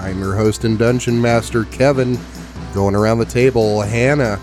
[0.00, 2.18] I'm your host and dungeon master, Kevin.
[2.74, 4.40] Going around the table, Hannah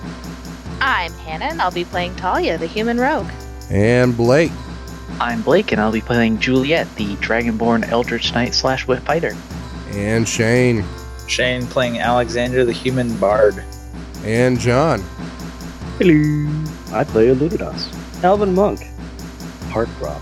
[0.82, 3.30] I'm Hannah, and I'll be playing Talia, the human rogue.
[3.70, 4.52] and Blake.
[5.20, 9.36] I'm Blake, and I'll be playing Juliet, the Dragonborn Eldritch Knight slash Whip Fighter.
[9.92, 10.84] and Shane
[11.28, 13.64] Shane playing Alexander the Human Bard.
[14.24, 15.02] and John.
[16.00, 16.64] Hello.
[16.94, 17.88] I play Ludidas.
[18.24, 18.82] Alvin Monk.
[19.70, 20.22] Heartthrob.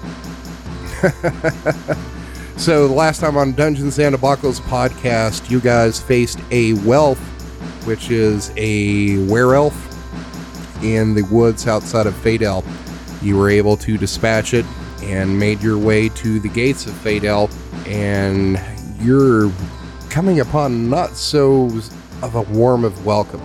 [2.58, 7.18] So the last time on Dungeons and Debuckles podcast, you guys faced a Welf,
[7.86, 9.76] which is a werewolf
[10.82, 12.66] in the woods outside of Fadel.
[13.22, 14.66] You were able to dispatch it
[15.04, 17.54] and made your way to the gates of Fadel,
[17.88, 18.60] and
[19.04, 19.52] you're
[20.10, 21.66] coming upon not so
[22.24, 23.42] of a warm of welcome.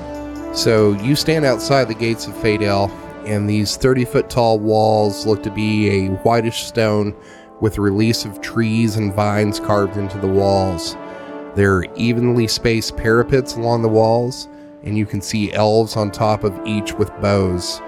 [0.54, 2.90] So you stand outside the gates of Fadel,
[3.26, 7.14] and these 30 foot tall walls look to be a whitish stone
[7.60, 10.96] with release of trees and vines carved into the walls.
[11.54, 14.48] There are evenly spaced parapets along the walls,
[14.82, 17.80] and you can see elves on top of each with bows.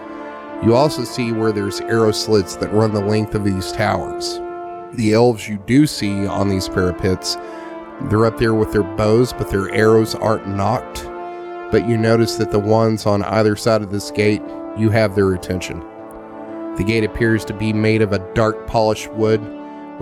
[0.62, 4.38] You also see where there's arrow slits that run the length of these towers.
[4.94, 7.36] The elves you do see on these parapets,
[8.02, 11.04] they're up there with their bows, but their arrows aren't nocked.
[11.70, 14.42] But you notice that the ones on either side of this gate,
[14.76, 15.80] you have their attention.
[16.76, 19.40] The gate appears to be made of a dark polished wood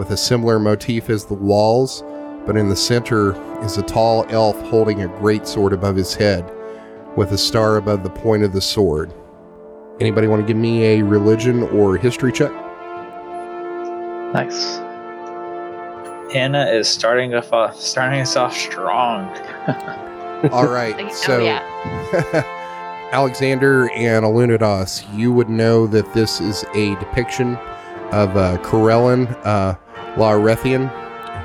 [0.00, 2.03] with a similar motif as the walls,
[2.47, 6.50] but in the center is a tall elf holding a great sword above his head,
[7.16, 9.12] with a star above the point of the sword.
[10.00, 12.50] Anybody want to give me a religion or history check?
[14.33, 14.78] Nice.
[16.33, 19.28] Hannah is starting us off, uh, starting us off strong.
[20.50, 21.60] All right, Oh, so yeah.
[23.12, 27.59] Alexander and Alunidas, you would know that this is a depiction
[28.12, 29.75] of uh, Corellon uh,
[30.16, 30.88] Larethian,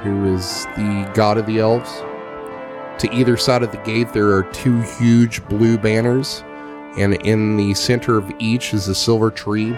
[0.01, 1.91] who is the god of the elves.
[3.01, 6.43] To either side of the gate, there are two huge blue banners,
[6.97, 9.77] and in the center of each is a silver tree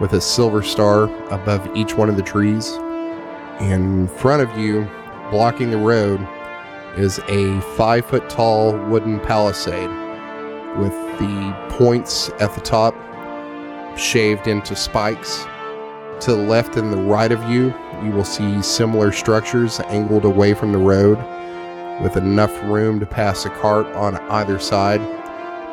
[0.00, 2.72] with a silver star above each one of the trees.
[3.60, 4.88] In front of you,
[5.30, 6.26] blocking the road,
[6.96, 9.90] is a five foot tall wooden palisade
[10.78, 12.94] with the points at the top
[13.98, 15.46] shaved into spikes.
[16.20, 20.54] To the left and the right of you, you will see similar structures angled away
[20.54, 21.18] from the road
[22.02, 25.00] with enough room to pass a cart on either side,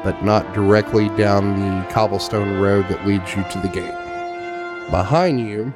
[0.03, 4.91] but not directly down the cobblestone road that leads you to the gate.
[4.91, 5.73] Behind you,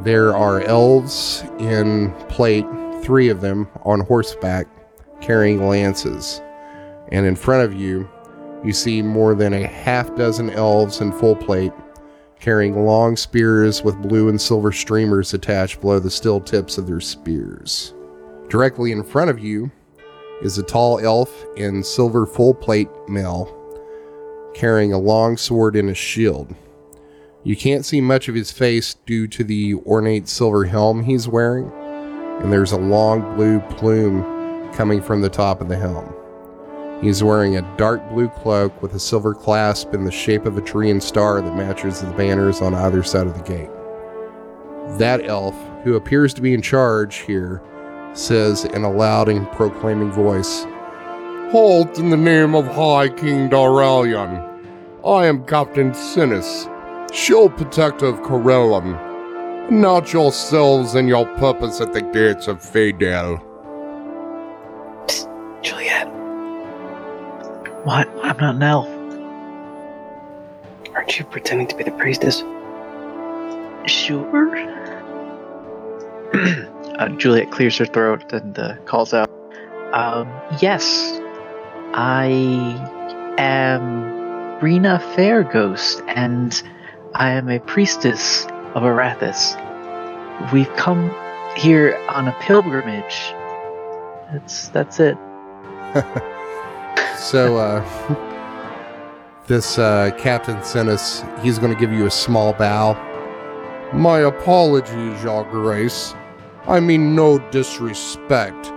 [0.00, 2.66] there are elves in plate,
[3.02, 4.68] three of them on horseback,
[5.20, 6.40] carrying lances.
[7.10, 8.08] And in front of you,
[8.62, 11.72] you see more than a half dozen elves in full plate,
[12.40, 17.00] carrying long spears with blue and silver streamers attached below the still tips of their
[17.00, 17.94] spears.
[18.48, 19.70] Directly in front of you
[20.42, 23.54] is a tall elf in silver full plate mail,
[24.54, 26.54] carrying a long sword and a shield.
[27.44, 31.70] You can't see much of his face due to the ornate silver helm he's wearing,
[32.40, 36.14] and there's a long blue plume coming from the top of the helm.
[37.00, 40.60] He's wearing a dark blue cloak with a silver clasp in the shape of a
[40.60, 43.70] tree and star that matches the banners on either side of the gate.
[44.98, 45.54] That elf,
[45.84, 47.62] who appears to be in charge here,
[48.14, 50.66] says in a loud and proclaiming voice,
[51.52, 54.44] Halt in the name of High King Daralion.
[55.06, 56.68] I am Captain Sinis,
[57.12, 59.70] shield protector of Corellon.
[59.70, 63.40] Not yourselves and your purpose at the gates of Fadel.
[65.62, 66.17] Juliet.
[67.84, 68.08] What?
[68.22, 68.88] I'm not an elf.
[70.94, 72.40] Aren't you pretending to be the priestess?
[73.86, 74.56] Sure.
[76.98, 79.30] uh, Juliet clears her throat and uh, calls out,
[79.92, 80.28] um,
[80.60, 81.20] Yes,
[81.94, 82.26] I
[83.38, 86.60] am Rena Fairghost, and
[87.14, 88.44] I am a priestess
[88.74, 89.56] of Erathis.
[90.52, 91.14] We've come
[91.56, 93.32] here on a pilgrimage.
[94.32, 95.16] That's that's it.
[97.18, 97.84] So, uh,
[99.46, 101.24] this uh, Captain sent us.
[101.42, 102.94] He's going to give you a small bow.
[103.92, 106.14] My apologies, Your Grace.
[106.66, 108.70] I mean no disrespect,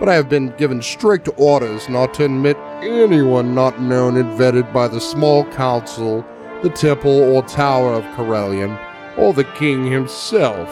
[0.00, 4.72] but I have been given strict orders not to admit anyone not known and vetted
[4.72, 6.26] by the small council,
[6.62, 8.76] the temple or tower of Corellon,
[9.16, 10.68] or the king himself.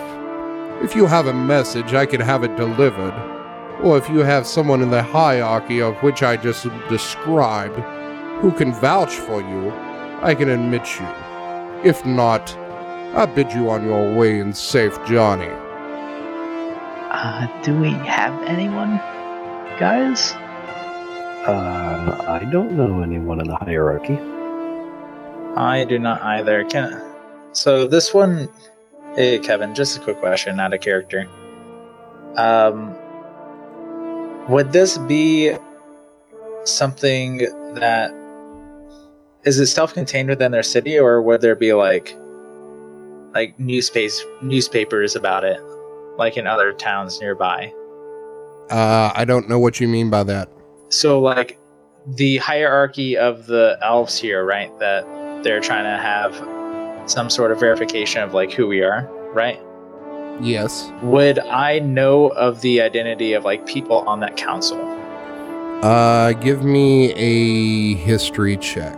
[0.83, 3.15] If you have a message, I can have it delivered.
[3.83, 7.79] Or if you have someone in the hierarchy of which I just described
[8.41, 9.71] who can vouch for you,
[10.23, 11.07] I can admit you.
[11.83, 12.57] If not,
[13.15, 15.53] I bid you on your way in safe journey.
[17.11, 18.97] Uh, do we have anyone,
[19.79, 20.33] guys?
[21.47, 24.19] Uh, I don't know anyone in the hierarchy.
[25.57, 26.65] I do not either.
[26.65, 27.03] Can
[27.53, 28.49] so this one,
[29.15, 31.29] hey Kevin, just a quick question, not a character.
[32.37, 32.97] Um,
[34.49, 35.57] would this be
[36.65, 37.39] something
[37.75, 38.13] that
[39.45, 42.17] is it self-contained within their city, or would there be like
[43.35, 45.61] like newspapers newspapers about it,
[46.17, 47.73] like in other towns nearby?
[48.71, 50.49] Uh, I don't know what you mean by that.
[50.89, 51.59] So like
[52.07, 54.77] the hierarchy of the elves here, right?
[54.79, 55.05] That
[55.43, 56.35] they're trying to have
[57.11, 59.61] some sort of verification of like who we are, right?
[60.41, 60.91] Yes.
[61.03, 64.81] Would I know of the identity of like people on that council?
[65.83, 68.97] Uh, give me a history check.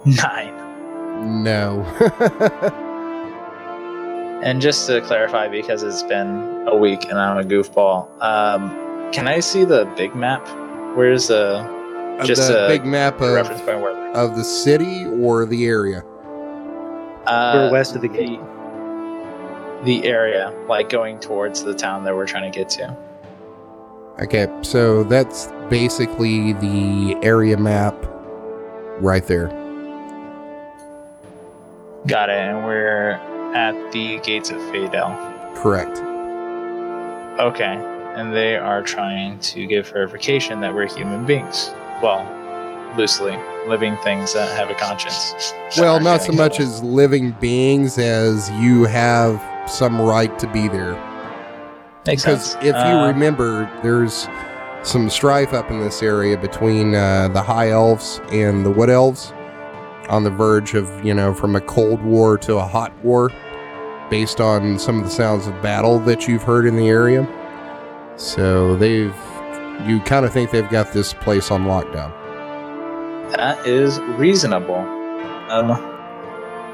[0.04, 1.42] Nine.
[1.44, 1.84] No.
[4.42, 8.70] And just to clarify, because it's been a week and I'm a goofball, um,
[9.12, 10.40] can I see the big map?
[10.96, 11.60] Where's the
[12.24, 13.94] Just the a big map of, reference point where?
[14.16, 16.02] of the city or the area.
[17.26, 18.40] Uh, We're west of the gate.
[18.40, 18.59] The
[19.86, 22.96] area, like going towards the town that we're trying to get to.
[24.20, 27.94] Okay, so that's basically the area map
[29.00, 29.48] right there.
[32.06, 32.36] Got it.
[32.36, 33.12] And we're
[33.54, 35.16] at the gates of Fadel.
[35.56, 35.98] Correct.
[37.40, 37.76] Okay.
[38.16, 41.70] And they are trying to give verification that we're human beings.
[42.02, 42.26] Well,
[42.96, 45.54] loosely living things that have a conscience.
[45.78, 50.92] Well, Aren't so much as living beings as you have some right to be there.
[52.06, 52.64] Makes Because sense.
[52.64, 54.28] if you Uh, remember, there's
[54.82, 59.32] some strife up in this area between uh, the High Elves and the Wood Elves,
[60.08, 63.30] on the verge of, you know, from a Cold War to a Hot War,
[64.08, 67.28] based on some of the sounds of battle that you've heard in the area.
[68.16, 69.14] So they've,
[69.86, 72.10] you kind of think they've got this place on lockdown.
[73.36, 74.80] That is reasonable.
[75.48, 75.70] Um,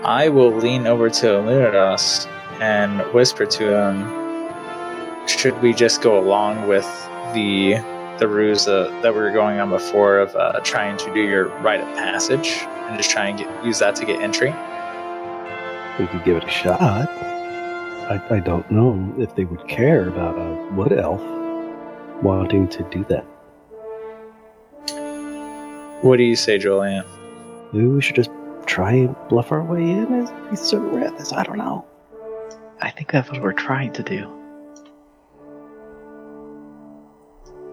[0.05, 2.27] I will lean over to Illuminatus
[2.61, 6.87] and whisper to him, "Should we just go along with
[7.35, 7.75] the
[8.19, 11.49] the ruse uh, that we were going on before of uh, trying to do your
[11.61, 14.55] rite of passage and just try and get, use that to get entry?"
[15.99, 16.81] We could give it a shot.
[16.81, 21.21] I, I don't know if they would care about a wood elf
[22.23, 23.25] wanting to do that.
[26.03, 27.05] What do you say, Julian?
[27.73, 28.31] Maybe we should just
[28.67, 31.33] try and bluff our way in as we surrender this.
[31.33, 31.85] I don't know.
[32.81, 34.33] I think that's what we're trying to do.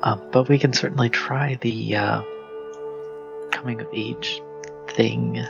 [0.03, 2.21] Um, but we can certainly try the uh,
[3.51, 4.41] coming of age
[4.89, 5.45] thing.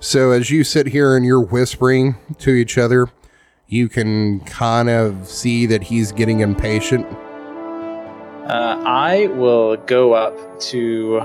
[0.00, 3.08] So as you sit here and you're whispering to each other,
[3.66, 7.06] you can kind of see that he's getting impatient.
[8.48, 11.20] Uh, I will go up to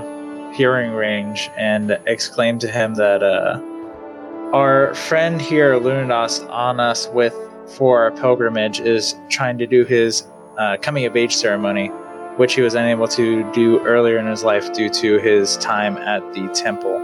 [0.52, 3.60] hearing range and exclaim to him that uh,
[4.54, 7.34] our friend here, Lunados, on us with
[7.66, 11.88] for our pilgrimage is trying to do his uh, coming of age ceremony,
[12.36, 16.20] which he was unable to do earlier in his life due to his time at
[16.34, 16.96] the temple.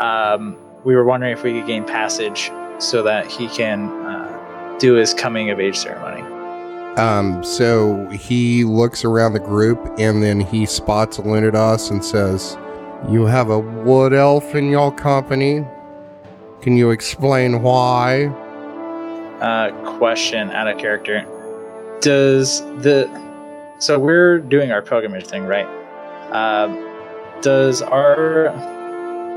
[0.00, 4.94] Um, we were wondering if we could gain passage so that he can uh, do
[4.94, 6.22] his coming of age ceremony.
[6.96, 12.56] Um, so he looks around the group and then he spots Lunados and says,
[13.10, 15.62] You have a wood elf in your company?
[16.62, 18.32] Can you explain why?
[19.40, 21.24] uh, question out of character.
[22.00, 23.10] Does the
[23.78, 25.66] so we're doing our pilgrimage thing, right?
[26.32, 26.74] Um,
[27.42, 28.48] does our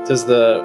[0.06, 0.64] does the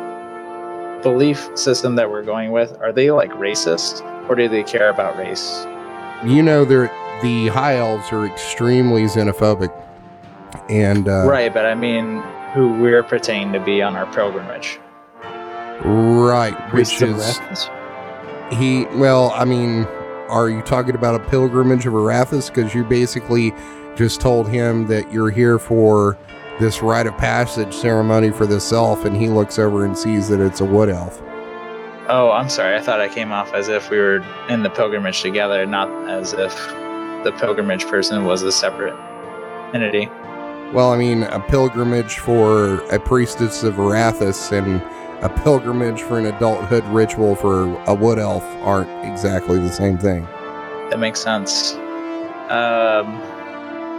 [1.04, 5.18] belief system that we're going with are they like racist or do they care about
[5.18, 5.66] race?
[6.26, 9.72] You know, they're, the high elves are extremely xenophobic.
[10.70, 14.80] And, uh, right, but I mean who we're pretending to be on our pilgrimage.
[15.84, 18.54] Right, which is, Erathis?
[18.54, 19.86] he, well, I mean,
[20.30, 22.54] are you talking about a pilgrimage of Erathis?
[22.54, 23.54] Because you basically
[23.96, 26.18] just told him that you're here for
[26.60, 30.40] this rite of passage ceremony for this elf, and he looks over and sees that
[30.40, 31.22] it's a wood elf.
[32.08, 32.76] Oh, I'm sorry.
[32.76, 36.34] I thought I came off as if we were in the pilgrimage together, not as
[36.34, 36.56] if
[37.24, 38.96] the pilgrimage person was a separate
[39.74, 40.08] entity.
[40.72, 44.82] Well, I mean, a pilgrimage for a priestess of Arathis and
[45.22, 50.24] a pilgrimage for an adulthood ritual for a wood elf aren't exactly the same thing.
[50.90, 51.74] That makes sense.
[52.50, 53.08] Um,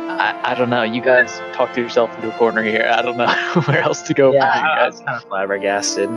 [0.09, 0.83] I, I don't know.
[0.83, 2.89] You guys talked to yourself into a corner here.
[2.93, 3.27] I don't know
[3.67, 4.33] where else to go.
[4.33, 4.99] yeah, from you I, I guys.
[5.01, 6.09] kind of flabbergasted.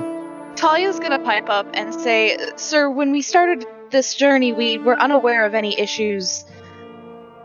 [0.56, 5.46] Talia's gonna pipe up and say, Sir, when we started this journey, we were unaware
[5.46, 6.46] of any issues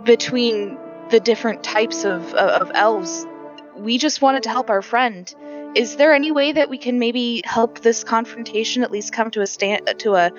[0.04, 0.76] between
[1.10, 3.26] the different types of, of, of elves.
[3.76, 5.32] We just wanted to help our friend.
[5.74, 9.40] Is there any way that we can maybe help this confrontation at least come to
[9.40, 10.30] a stand to a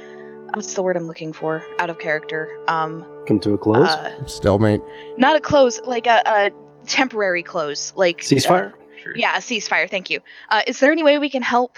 [0.54, 1.63] what's the word I'm looking for?
[1.80, 2.50] Out of character.
[2.68, 3.88] Um Come to a close.
[3.88, 4.82] uh, Stalemate.
[5.18, 6.51] not a close, like a, a
[6.88, 7.92] temporary close.
[7.96, 8.74] Like Ceasefire.
[9.01, 9.13] Sure.
[9.18, 9.89] yeah, a ceasefire.
[9.89, 10.22] Thank you.
[10.50, 11.77] Uh, is there any way we can help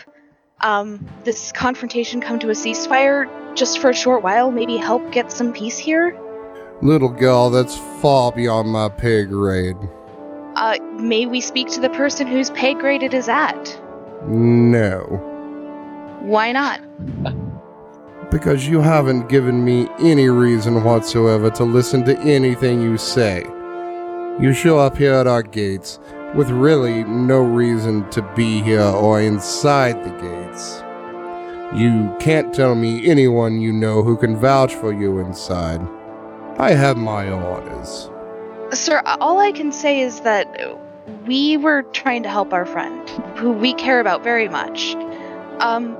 [0.61, 4.51] um, this confrontation come to a ceasefire just for a short while?
[4.51, 6.15] Maybe help get some peace here.
[6.81, 9.75] Little girl, that's far beyond my pay grade.
[10.57, 13.79] Uh, may we speak to the person whose pay grade it is at?
[14.27, 15.03] No.
[16.23, 16.81] Why not?
[18.31, 23.43] Because you haven't given me any reason whatsoever to listen to anything you say.
[24.39, 25.99] You show up here at our gates
[26.33, 30.83] with really no reason to be here or inside the gates.
[31.79, 35.87] You can't tell me anyone you know who can vouch for you inside.
[36.57, 38.09] I have my orders.
[38.73, 40.47] Sir, all I can say is that
[41.25, 44.93] we were trying to help our friend, who we care about very much.
[45.59, 45.97] Um,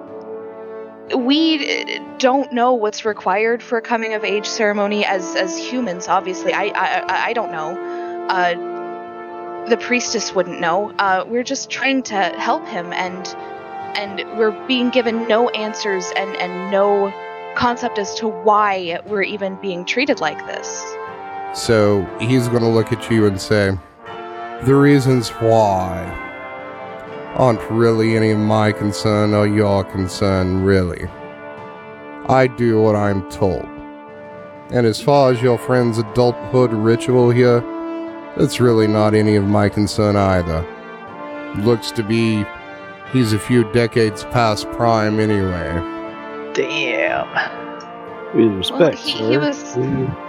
[1.15, 6.09] we don't know what's required for a coming of age ceremony as as humans.
[6.09, 7.69] Obviously, I I I- I don't know.
[8.29, 10.91] Uh, the priestess wouldn't know.
[10.99, 13.25] Uh, we're just trying to help him, and
[13.95, 17.13] and we're being given no answers and and no
[17.55, 20.83] concept as to why we're even being treated like this.
[21.57, 23.75] So he's going to look at you and say,
[24.63, 26.05] The reasons why
[27.35, 31.07] aren't really any of my concern or your concern, really.
[32.29, 33.65] I do what I'm told.
[34.69, 37.61] And as far as your friend's adulthood ritual here,
[38.37, 40.63] that's really not any of my concern either.
[41.63, 42.45] Looks to be
[43.11, 45.73] he's a few decades past prime anyway.
[46.53, 47.66] Damn.
[48.35, 49.77] With respect, he- sir, he was-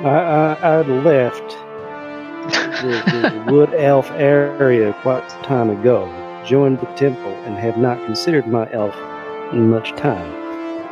[0.04, 1.56] I, I, I left
[2.82, 3.02] the,
[3.44, 6.06] the wood elf area quite some time ago,
[6.46, 8.94] joined the temple, and have not considered my elf
[9.52, 10.32] in much time.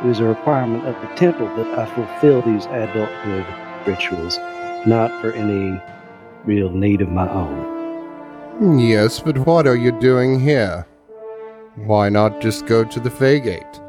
[0.03, 3.45] It was a requirement of the temple that I fulfill these adulthood
[3.87, 4.37] rituals,
[4.85, 5.81] not for any
[6.45, 8.79] real need of my own.
[8.79, 10.85] Yes, but what are you doing here?
[11.75, 13.83] Why not just go to the Faygate?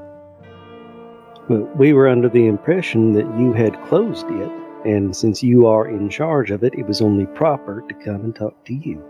[1.48, 4.50] But we were under the impression that you had closed it,
[4.84, 8.36] and since you are in charge of it, it was only proper to come and
[8.36, 9.02] talk to you.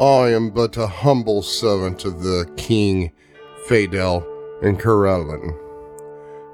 [0.00, 3.12] I am but a humble servant of the King,
[3.68, 4.24] Fadel,
[4.62, 5.56] and Corellon.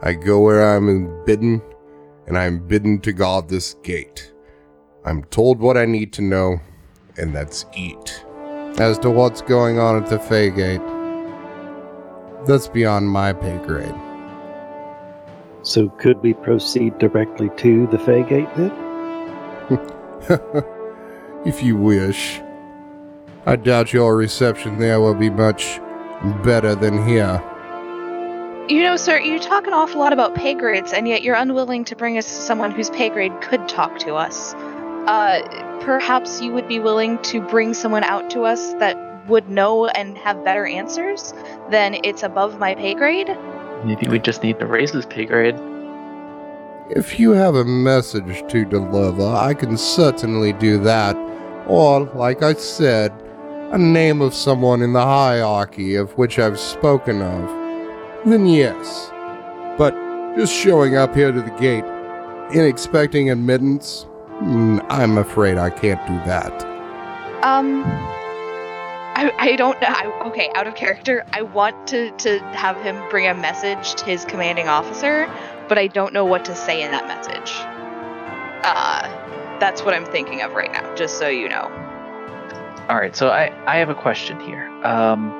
[0.02, 1.62] I go where I am bidden,
[2.26, 4.32] and I am bidden to guard this gate.
[5.04, 6.60] I'm told what I need to know,
[7.16, 8.24] and that's eat.
[8.78, 10.84] As to what's going on at the Faygate,
[12.46, 13.94] that's beyond my pay grade.
[15.66, 18.70] So, could we proceed directly to the Faygate then?
[21.44, 22.40] if you wish.
[23.46, 25.80] I doubt your reception there will be much
[26.44, 27.42] better than here.
[28.68, 31.84] You know, sir, you talk an awful lot about pay grades, and yet you're unwilling
[31.86, 34.54] to bring us someone whose pay grade could talk to us.
[34.54, 35.42] Uh,
[35.80, 38.96] perhaps you would be willing to bring someone out to us that
[39.28, 41.34] would know and have better answers
[41.70, 43.36] than it's above my pay grade?
[43.86, 45.54] Maybe we just need to raise his pay grade.
[46.90, 51.16] If you have a message to deliver, I can certainly do that.
[51.68, 53.12] Or, like I said,
[53.70, 57.48] a name of someone in the hierarchy of which I've spoken of.
[58.28, 59.08] Then yes.
[59.78, 59.94] But
[60.36, 64.04] just showing up here to the gate and expecting admittance,
[64.42, 66.52] mm, I'm afraid I can't do that.
[67.44, 67.84] Um,
[69.16, 69.88] I, I don't know.
[69.88, 74.04] I, okay, out of character, I want to, to have him bring a message to
[74.04, 75.26] his commanding officer,
[75.70, 77.50] but I don't know what to say in that message.
[78.62, 81.62] Uh, that's what I'm thinking of right now, just so you know.
[82.90, 84.68] All right, so I, I have a question here.
[84.84, 85.32] Um,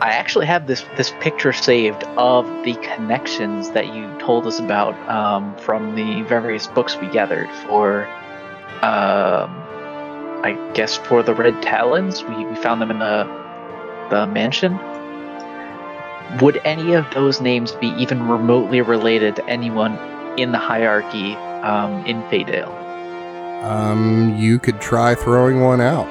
[0.00, 4.94] I actually have this this picture saved of the connections that you told us about
[5.08, 8.06] um, from the various books we gathered for,
[8.82, 9.67] um,
[10.42, 12.22] I guess for the Red Talons.
[12.22, 13.24] We, we found them in the
[14.10, 14.78] the mansion.
[16.40, 19.98] Would any of those names be even remotely related to anyone
[20.38, 22.74] in the hierarchy um, in Faydale?
[23.64, 26.06] Um, you could try throwing one out.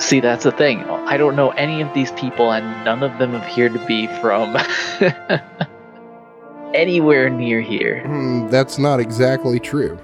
[0.00, 0.80] See, that's the thing.
[0.84, 4.56] I don't know any of these people, and none of them appear to be from
[6.74, 8.02] anywhere near here.
[8.04, 9.98] Hmm, that's not exactly true.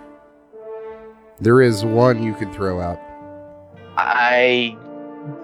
[1.40, 2.98] There is one you could throw out.
[3.96, 4.76] I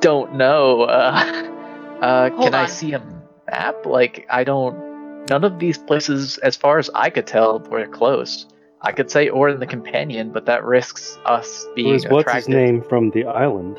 [0.01, 0.83] don't know.
[0.83, 3.03] Uh, uh, Hold can I see a
[3.51, 3.87] map?
[3.87, 5.27] Like, I don't.
[5.29, 8.47] None of these places, as far as I could tell, were close.
[8.83, 12.83] I could say Orin the Companion, but that risks us being was what's his name
[12.83, 13.79] from the island?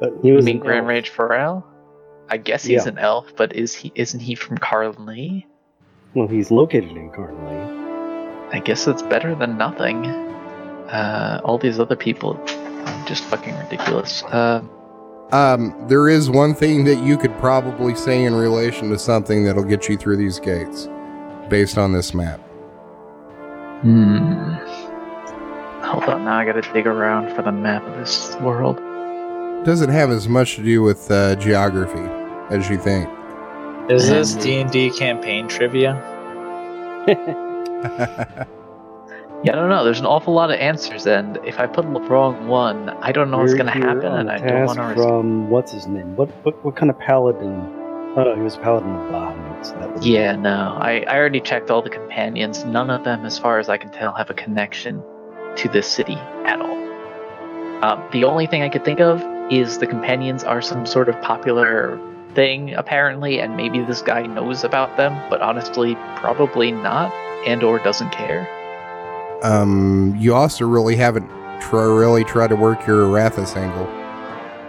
[0.00, 0.88] But he You was mean Grand elf.
[0.88, 1.64] Rage Pharrell?
[2.30, 2.92] I guess he's Yeah.
[2.92, 3.92] an elf, but is he?
[3.96, 5.46] Isn't he from Carly?
[6.14, 7.58] Well, he's located in Carnley.
[8.52, 10.02] I guess it's better than nothing.
[10.90, 14.22] Uh, all these other people, are just fucking ridiculous.
[14.24, 14.62] Uh,
[15.32, 19.62] Um, there is one thing that you could probably say in relation to something that'll
[19.62, 20.88] get you through these gates,
[21.48, 22.40] based on this map.
[23.82, 24.54] hmm.
[25.84, 28.76] Hold on, now I gotta dig around for the map of this world.
[29.64, 32.06] Doesn't have as much to do with uh, geography
[32.50, 33.08] as you think.
[33.88, 35.94] Is this Um, D and D campaign trivia?
[39.42, 39.84] Yeah, I don't know.
[39.84, 43.30] There's an awful lot of answers, and if I put the wrong one, I don't
[43.30, 44.96] know what's We're gonna happen, and I don't want to risk.
[44.96, 46.14] from what's his name?
[46.16, 47.76] What what what kind of paladin?
[48.16, 49.64] Oh no, he was a paladin of Bahamut.
[49.64, 50.76] So that Yeah, no.
[50.78, 52.64] I, I already checked all the companions.
[52.64, 55.02] None of them, as far as I can tell, have a connection
[55.56, 56.76] to this city at all.
[57.82, 61.20] Um, the only thing I could think of is the companions are some sort of
[61.22, 61.98] popular
[62.34, 67.10] thing, apparently, and maybe this guy knows about them, but honestly, probably not,
[67.46, 68.59] and or doesn't care.
[69.42, 71.28] Um, you also really haven't
[71.60, 73.86] try, really tried to work your Erathis angle.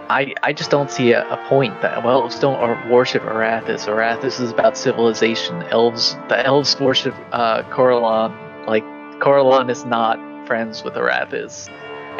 [0.08, 3.86] I, I just don't see a, a point that well elves don't worship Erathis.
[3.86, 5.62] Erathis is about civilization.
[5.64, 8.66] Elves the elves worship uh Corellon.
[8.66, 8.84] Like
[9.20, 11.70] Corellon is not friends with Erathis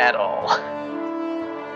[0.00, 0.48] at all.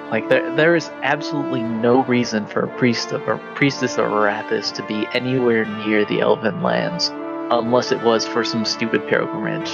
[0.07, 4.73] Like there there is absolutely no reason for a priest of or priestess of Arathis
[4.75, 7.11] to be anywhere near the elven lands
[7.51, 9.69] unless it was for some stupid pilgrimage.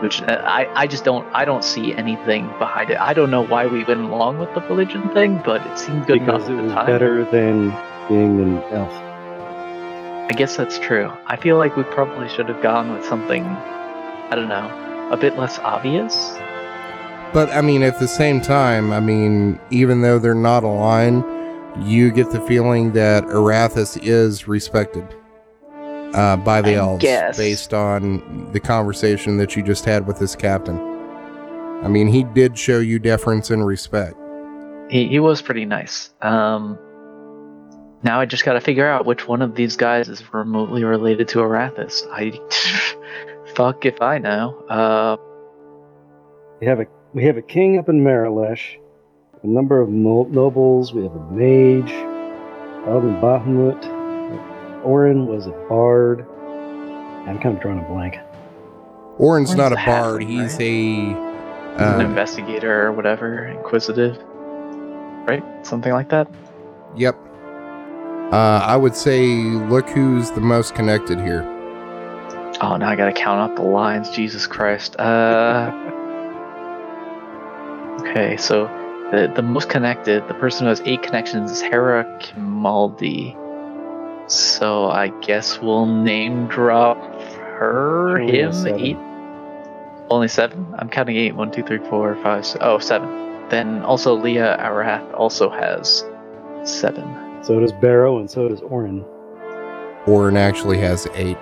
[0.00, 2.98] Which uh, I, I just don't I don't see anything behind it.
[2.98, 6.20] I don't know why we went along with the religion thing, but it seemed good
[6.20, 6.86] because enough it at the was time.
[6.86, 7.68] better than
[8.08, 8.92] being an elf.
[8.92, 11.10] I guess that's true.
[11.26, 15.36] I feel like we probably should have gone with something I don't know, a bit
[15.36, 16.14] less obvious.
[17.32, 21.24] But I mean, at the same time, I mean, even though they're not aligned,
[21.86, 25.06] you get the feeling that Erathis is respected
[26.14, 27.36] uh, by the I elves guess.
[27.36, 30.78] based on the conversation that you just had with this captain.
[31.82, 34.14] I mean, he did show you deference and respect.
[34.90, 36.10] He he was pretty nice.
[36.20, 36.78] Um
[38.02, 41.28] now I just got to figure out which one of these guys is remotely related
[41.28, 42.02] to Erathis.
[42.10, 42.32] I
[43.54, 44.58] fuck if I know.
[44.68, 45.16] Uh
[46.60, 48.76] We have a we have a king up in Marilesh,
[49.42, 50.92] a number of no- nobles.
[50.92, 51.92] We have a mage,
[52.86, 53.99] up in Bahamut.
[54.82, 56.26] Orin was a bard.
[57.26, 58.18] I'm kind of drawing a blank.
[59.18, 60.60] Orin's Orin's not a a bard; halfling, he's right?
[60.62, 61.30] a
[61.76, 64.16] an uh, investigator or whatever, inquisitive.
[65.26, 65.44] Right?
[65.66, 66.28] Something like that.
[66.96, 67.16] yep.
[68.32, 71.42] Uh, I would say, look who's the most connected here.
[72.62, 74.08] Oh, now I got to count up the lines.
[74.10, 74.96] Jesus Christ.
[74.98, 75.72] Uh
[78.00, 78.64] Okay, so
[79.10, 83.34] the the most connected, the person who has eight connections is Hera Kimaldi.
[84.30, 86.96] So I guess we'll name drop
[87.58, 88.80] her, Only him, seven.
[88.80, 88.96] eight.
[90.08, 90.66] Only seven?
[90.78, 91.34] I'm counting eight.
[91.34, 92.58] One, two, three, four, five, six.
[92.62, 93.48] Oh, seven.
[93.48, 96.04] Then also Leah Arath also has
[96.64, 97.42] seven.
[97.42, 99.04] So does Barrow, and so does Orin.
[100.06, 101.38] Orin actually has eight.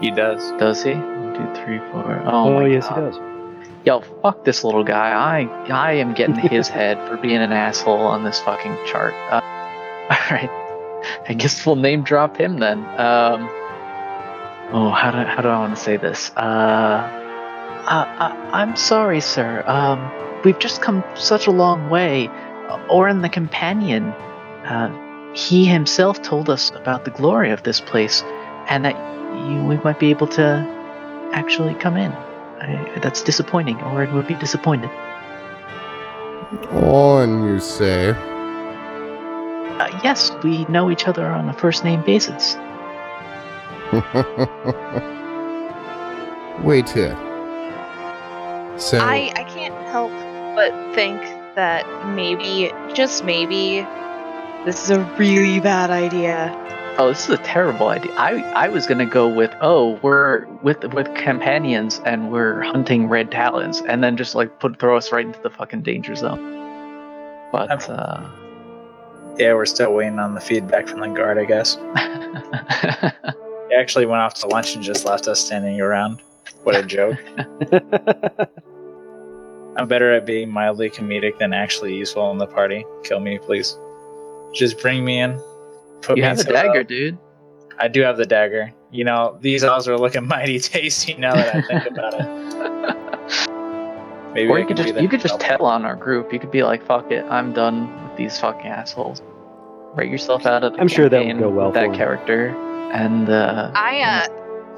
[0.00, 0.52] He does.
[0.60, 0.92] Does he?
[0.94, 2.22] One, two, three, four.
[2.26, 2.96] Oh, Oh, my yes, God.
[2.96, 3.20] he does.
[3.84, 5.10] Yo, fuck this little guy.
[5.12, 9.14] I I am getting his head for being an asshole on this fucking chart.
[9.30, 9.40] Uh,
[10.10, 10.50] all right,
[11.28, 12.78] I guess we'll name drop him then.
[12.98, 13.48] Um,
[14.72, 16.30] oh, how do how do I want to say this?
[16.36, 16.40] Uh,
[17.86, 19.62] uh, I'm sorry, sir.
[19.66, 20.10] Um,
[20.44, 22.28] we've just come such a long way.
[22.90, 24.04] Orin the companion,
[24.64, 28.22] uh, he himself told us about the glory of this place,
[28.68, 28.96] and that
[29.48, 30.66] you, we might be able to
[31.32, 32.12] actually come in.
[32.12, 33.80] I, that's disappointing.
[33.82, 34.90] Orin would be disappointed.
[36.70, 38.14] On, you say.
[39.78, 42.56] Uh, yes, we know each other on a first name basis.
[46.64, 47.14] Wait here.
[48.78, 50.10] So I, I can't help
[50.54, 51.20] but think
[51.54, 53.86] that maybe, just maybe,
[54.64, 56.54] this is a really bad idea.
[56.98, 58.12] Oh, this is a terrible idea.
[58.14, 63.30] I I was gonna go with oh we're with with companions and we're hunting red
[63.30, 66.40] talons and then just like put throw us right into the fucking danger zone.
[67.52, 68.26] But uh,
[69.38, 71.76] Yeah, we're still waiting on the feedback from the guard, I guess.
[73.68, 76.22] He actually went off to lunch and just left us standing around.
[76.62, 77.18] What a joke.
[79.76, 82.86] I'm better at being mildly comedic than actually useful in the party.
[83.04, 83.76] Kill me, please.
[84.54, 85.38] Just bring me in.
[86.00, 87.18] Put you me have a dagger, dude.
[87.78, 88.72] I do have the dagger.
[88.90, 92.55] You know, these elves are looking mighty tasty now that I think about it.
[94.36, 95.58] Maybe or you could just you could just myself.
[95.58, 96.30] tell on our group.
[96.30, 99.22] You could be like, "Fuck it, I'm done with these fucking assholes."
[99.94, 101.96] Write yourself out of the I'm sure that would go well with that for him.
[101.96, 102.48] character,
[102.92, 104.26] and uh, I, uh,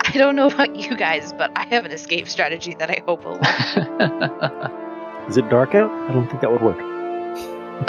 [0.07, 3.25] I don't know about you guys, but I have an escape strategy that I hope
[3.25, 3.43] will work.
[5.29, 5.91] Is it dark out?
[5.91, 6.79] I don't think that would work.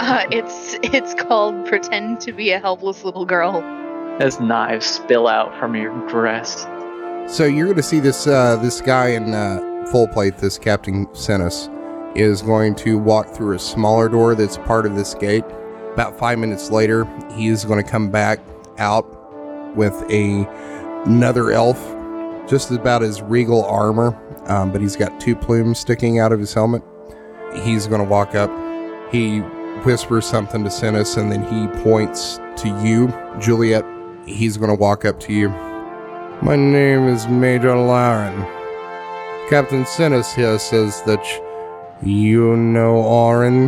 [0.00, 3.62] Uh, it's it's called pretend to be a helpless little girl.
[4.20, 6.66] as knives spill out from your dress.
[7.28, 11.06] So you're going to see this uh, this guy in uh, full plate, this Captain
[11.14, 11.68] Senus,
[12.14, 15.44] is going to walk through a smaller door that's part of this gate.
[15.92, 18.40] About five minutes later, he is going to come back
[18.78, 19.06] out
[19.76, 20.46] with a
[21.06, 21.78] another elf,
[22.48, 26.52] just about his regal armor, um, but he's got two plumes sticking out of his
[26.52, 26.82] helmet.
[27.62, 28.50] He's going to walk up.
[29.10, 29.38] He
[29.84, 33.08] whispers something to Sinus, and then he points to you,
[33.40, 33.84] Juliet.
[34.26, 35.48] He's going to walk up to you.
[36.42, 38.59] My name is Major Laren.
[39.50, 41.26] Captain Sinus here says that
[42.02, 43.64] you know Orin.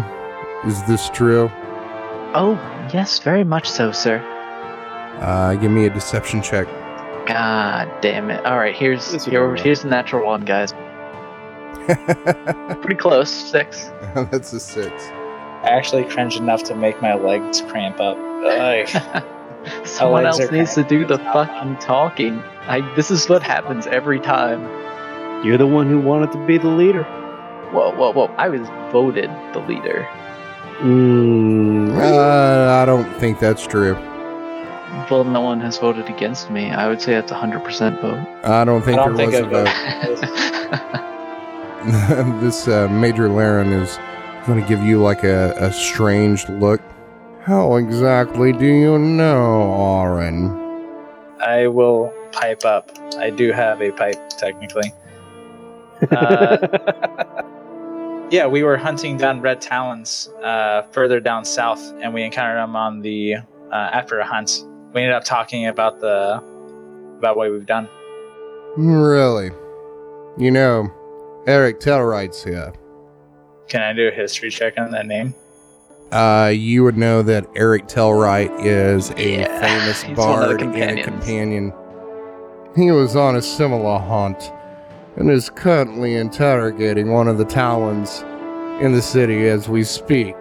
[0.65, 1.51] Is this true?
[2.35, 2.55] Oh,
[2.95, 4.19] yes, very much so, sir.
[5.21, 6.69] Uh, give me a deception check.
[7.27, 8.47] God damn it!
[8.47, 10.73] All right, here's here, here's the natural one, guys.
[12.81, 13.87] Pretty close, six.
[14.15, 15.09] That's a six.
[15.65, 18.17] I actually cringe enough to make my legs cramp up.
[18.17, 19.25] Ugh.
[19.85, 22.39] Someone legs else needs to do the fucking talking.
[22.69, 24.82] I this is what happens every time.
[25.45, 27.03] You're the one who wanted to be the leader.
[27.73, 28.27] Whoa, whoa, whoa!
[28.39, 30.07] I was voted the leader.
[30.81, 33.95] Mm, Uh, I don't think that's true.
[35.11, 36.71] Well, no one has voted against me.
[36.71, 38.19] I would say that's a hundred percent vote.
[38.45, 40.29] I don't think I don't there think was a
[41.83, 42.41] I vote.
[42.41, 43.99] this uh, Major Laren is
[44.47, 46.81] going to give you like a, a strange look.
[47.43, 50.51] How exactly do you know Orin?
[51.41, 52.91] I will pipe up.
[53.19, 54.93] I do have a pipe, technically.
[56.11, 57.43] Uh,
[58.31, 62.75] yeah, we were hunting down red talons uh, further down south, and we encountered them
[62.77, 63.37] on the
[63.71, 64.65] uh, after a hunt.
[64.93, 66.43] We ended up talking about the
[67.19, 67.89] about what we've done.
[68.77, 69.51] Really?
[70.39, 70.91] You know,
[71.47, 72.73] Eric Tellwright's here.
[73.69, 75.35] Can I do a history check on that name?
[76.11, 80.65] Uh, you would know that Eric Tellwright is a Yeah, famous he's one of the
[80.67, 81.73] bard and a companion.
[82.77, 84.53] He was on a similar hunt
[85.17, 88.23] and is currently interrogating one of the Talons
[88.83, 90.35] in the city as we speak.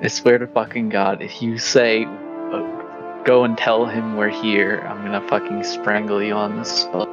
[0.00, 4.80] I swear to fucking God, if you say, uh, go and tell him we're here,
[4.88, 7.08] I'm gonna fucking strangle you on this spot.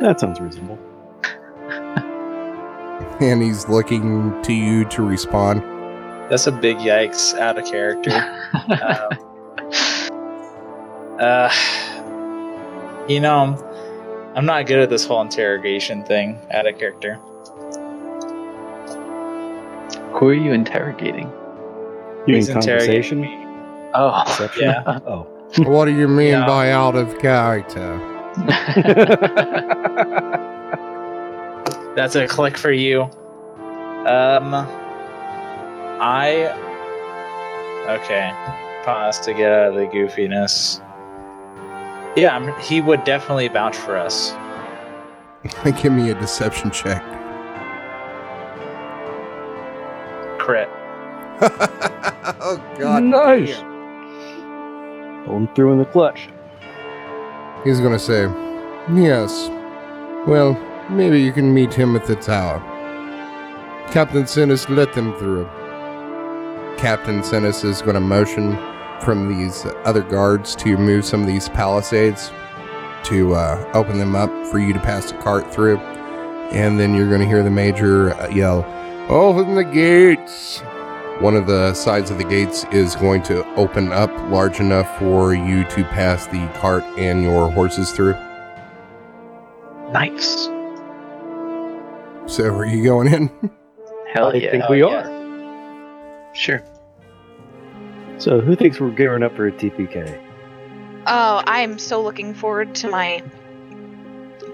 [0.00, 0.78] that sounds reasonable.
[3.20, 5.60] And he's looking to you to respond.
[6.30, 8.12] That's a big yikes out of character.
[8.52, 9.18] um,
[11.18, 11.52] uh,
[13.08, 13.56] you know,
[14.38, 17.14] I'm not good at this whole interrogation thing out of character.
[20.16, 21.28] Who are you interrogating?
[22.28, 23.20] You He's mean interrogating conversation?
[23.20, 23.44] me.
[23.94, 24.62] Oh, Deception?
[24.62, 25.00] Yeah.
[25.08, 25.26] Oh.
[25.64, 26.46] what do you mean Yeah.
[26.46, 27.98] by out of character?
[31.96, 33.02] That's a click for you.
[34.06, 34.54] Um,
[36.00, 36.46] I.
[37.88, 38.30] Okay.
[38.84, 40.80] Pause to get out of the goofiness.
[42.18, 44.34] Yeah, I'm, he would definitely vouch for us.
[45.80, 47.00] Give me a deception check.
[50.40, 50.68] Crit.
[52.40, 53.04] oh God!
[53.04, 53.50] nice.
[53.50, 55.24] damn.
[55.26, 56.28] Pulling through in the clutch.
[57.62, 58.22] He's gonna say,
[58.92, 59.48] Yes.
[60.26, 60.54] Well,
[60.90, 62.58] maybe you can meet him at the tower.
[63.92, 65.44] Captain Sinus, let them through.
[66.78, 68.56] Captain Sinus is gonna motion
[69.02, 72.30] from these other guards to move some of these palisades
[73.04, 75.78] to uh, open them up for you to pass the cart through.
[76.50, 78.64] And then you're gonna hear the major uh, yell,
[79.10, 80.60] Open the gates!
[81.20, 85.34] One of the sides of the gates is going to open up large enough for
[85.34, 88.14] you to pass the cart and your horses through.
[89.92, 90.44] Nice.
[92.26, 93.28] So, are you going in?
[94.12, 94.50] Hell I yeah.
[94.50, 94.86] think Oh, we yeah.
[95.08, 96.34] are.
[96.34, 96.62] Sure.
[98.18, 100.20] So who thinks we're gearing up for a TPK?
[101.06, 103.22] Oh, I am so looking forward to my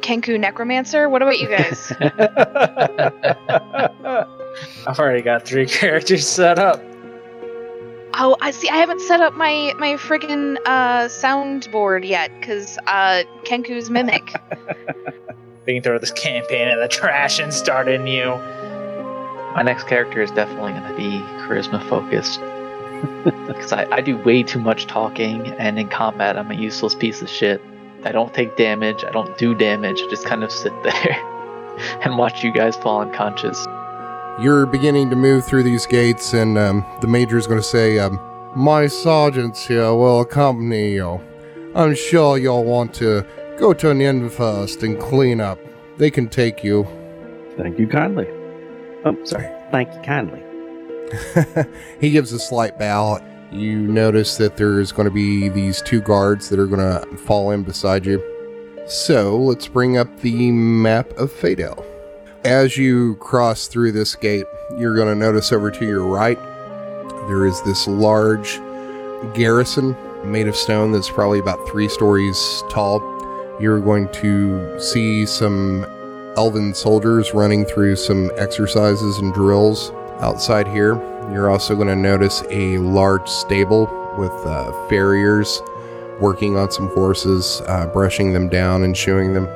[0.03, 1.09] Kenku Necromancer.
[1.09, 1.92] What about you guys?
[4.87, 6.83] I've already got three characters set up.
[8.14, 8.68] oh, I see.
[8.68, 14.35] I haven't set up my my friggin' uh, soundboard yet because uh, Kenku's mimic.
[15.66, 18.37] We can throw this campaign in the trash and start a new.
[19.55, 22.40] My next character is definitely going to be charisma focused.
[23.46, 27.22] Because I, I do way too much talking, and in combat, I'm a useless piece
[27.22, 27.60] of shit.
[28.04, 31.16] I don't take damage, I don't do damage, I just kind of sit there
[32.04, 33.66] and watch you guys fall unconscious.
[34.40, 37.98] You're beginning to move through these gates, and um, the major is going to say,
[37.98, 38.20] um,
[38.54, 41.20] My sergeants here will accompany you.
[41.74, 43.24] I'm sure you'll want to
[43.58, 45.58] go to an inn first and clean up.
[45.96, 46.86] They can take you.
[47.56, 48.28] Thank you kindly.
[49.04, 49.48] Oh, sorry.
[49.70, 50.43] Thank you kindly.
[52.00, 53.20] he gives a slight bow.
[53.53, 57.50] You notice that there's going to be these two guards that are going to fall
[57.50, 58.22] in beside you.
[58.87, 61.85] So let's bring up the map of Fadel.
[62.44, 64.44] As you cross through this gate,
[64.77, 66.38] you're going to notice over to your right,
[67.29, 68.61] there is this large
[69.35, 73.00] garrison made of stone that's probably about three stories tall.
[73.61, 75.87] You're going to see some
[76.37, 80.94] elven soldiers running through some exercises and drills outside here.
[81.33, 83.87] You're also going to notice a large stable
[84.18, 85.62] with uh, farriers
[86.20, 89.46] working on some horses, uh, brushing them down and shoeing them.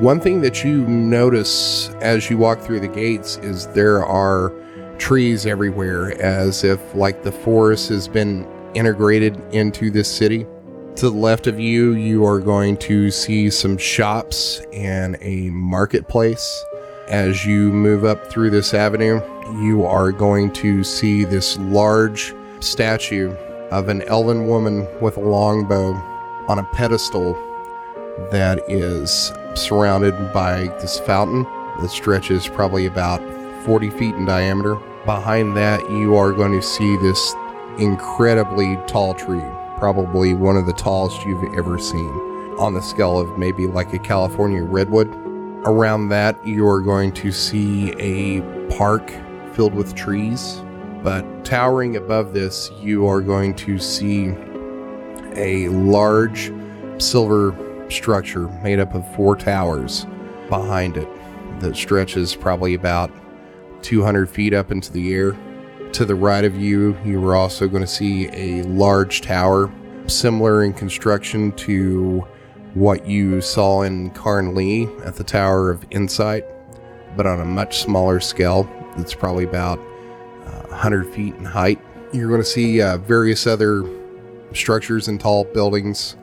[0.00, 4.52] One thing that you notice as you walk through the gates is there are
[4.98, 10.46] trees everywhere, as if like the forest has been integrated into this city.
[10.96, 16.64] To the left of you, you are going to see some shops and a marketplace.
[17.08, 19.20] As you move up through this avenue,
[19.60, 23.30] you are going to see this large statue
[23.70, 25.92] of an elven woman with a longbow
[26.48, 27.34] on a pedestal
[28.32, 31.44] that is surrounded by this fountain
[31.80, 33.20] that stretches probably about
[33.64, 34.74] 40 feet in diameter.
[35.04, 37.34] Behind that, you are going to see this
[37.78, 39.44] incredibly tall tree,
[39.78, 42.10] probably one of the tallest you've ever seen,
[42.58, 45.25] on the scale of maybe like a California redwood.
[45.66, 48.40] Around that, you are going to see a
[48.76, 49.10] park
[49.52, 50.62] filled with trees,
[51.02, 54.28] but towering above this, you are going to see
[55.34, 56.52] a large
[56.98, 57.52] silver
[57.90, 60.06] structure made up of four towers
[60.48, 61.08] behind it
[61.58, 63.10] that stretches probably about
[63.82, 65.36] 200 feet up into the air.
[65.94, 69.68] To the right of you, you are also going to see a large tower,
[70.06, 72.24] similar in construction to
[72.76, 76.44] what you saw in Carnley at the Tower of Insight,
[77.16, 78.68] but on a much smaller scale.
[78.98, 81.80] It's probably about uh, 100 feet in height.
[82.12, 83.82] You're going to see uh, various other
[84.52, 86.16] structures and tall buildings.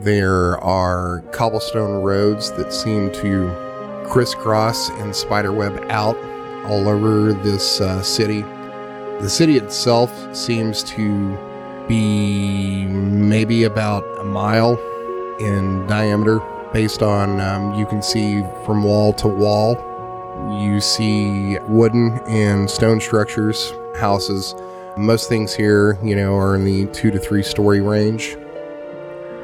[0.00, 6.16] There are cobblestone roads that seem to crisscross and spiderweb out
[6.64, 8.42] all over this uh, city.
[9.20, 14.76] The city itself seems to be maybe about a mile
[15.40, 16.40] in diameter,
[16.72, 19.76] based on um, you can see from wall to wall.
[20.60, 24.54] You see wooden and stone structures, houses.
[24.96, 28.36] Most things here, you know, are in the two to three story range.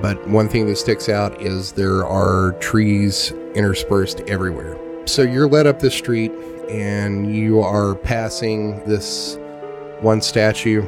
[0.01, 4.79] But one thing that sticks out is there are trees interspersed everywhere.
[5.07, 6.31] So you're led up the street
[6.69, 9.39] and you are passing this
[10.01, 10.83] one statue.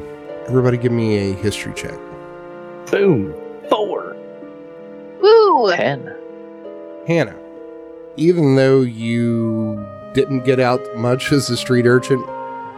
[0.47, 1.97] Everybody give me a history check.
[2.89, 3.40] Boom.
[5.61, 5.75] Four.
[5.75, 6.15] Ten.
[7.05, 7.37] Hannah,
[8.17, 12.23] even though you didn't get out much as a street urchin,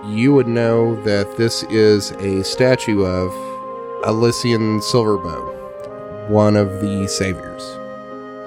[0.08, 3.32] you would know that this is a statue of
[4.06, 7.64] Elysian Silverbow, one of the saviors.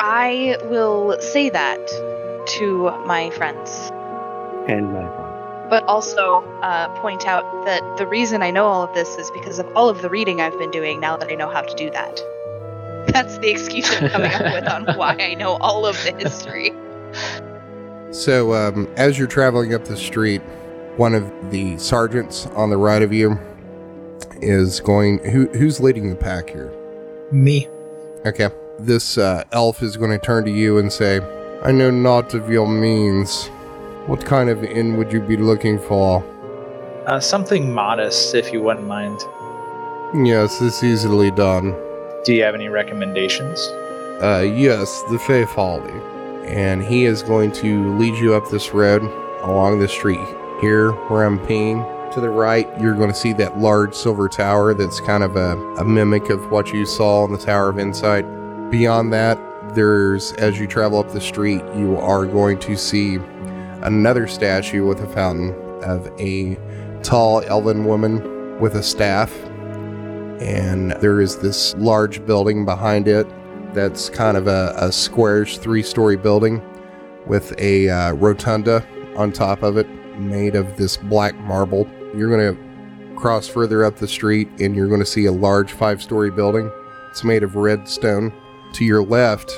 [0.00, 1.80] I will say that
[2.58, 3.90] to my friends,
[4.68, 5.70] And my friend.
[5.70, 9.58] but also uh, point out that the reason I know all of this is because
[9.58, 11.90] of all of the reading I've been doing now that I know how to do
[11.92, 12.20] that.
[13.12, 16.72] That's the excuse I'm coming up with on why I know all of the history.
[18.12, 20.42] So, um, as you're traveling up the street,
[20.96, 23.38] one of the sergeants on the right of you
[24.40, 25.18] is going.
[25.24, 26.72] Who, who's leading the pack here?
[27.30, 27.68] Me.
[28.24, 28.50] Okay.
[28.78, 31.20] This uh, elf is going to turn to you and say,
[31.62, 33.46] I know naught of your means.
[34.06, 36.22] What kind of inn would you be looking for?
[37.06, 39.18] Uh, something modest, if you wouldn't mind.
[40.14, 41.74] Yes, it's easily done.
[42.26, 43.68] Do you have any recommendations?
[44.20, 45.92] Uh, yes, the Fey Folly.
[46.44, 49.02] And he is going to lead you up this road
[49.44, 50.26] along the street.
[50.60, 51.84] Here, where I'm peeing,
[52.14, 55.56] to the right, you're going to see that large silver tower that's kind of a,
[55.76, 58.24] a mimic of what you saw in the Tower of Insight.
[58.72, 59.38] Beyond that,
[59.76, 63.20] there's, as you travel up the street, you are going to see
[63.82, 65.52] another statue with a fountain
[65.84, 66.56] of a
[67.04, 69.32] tall elven woman with a staff.
[70.40, 73.26] And there is this large building behind it
[73.74, 76.62] that's kind of a, a squarish three story building
[77.26, 81.88] with a uh, rotunda on top of it made of this black marble.
[82.14, 85.72] You're going to cross further up the street and you're going to see a large
[85.72, 86.70] five story building.
[87.10, 88.32] It's made of red stone.
[88.74, 89.52] To your left,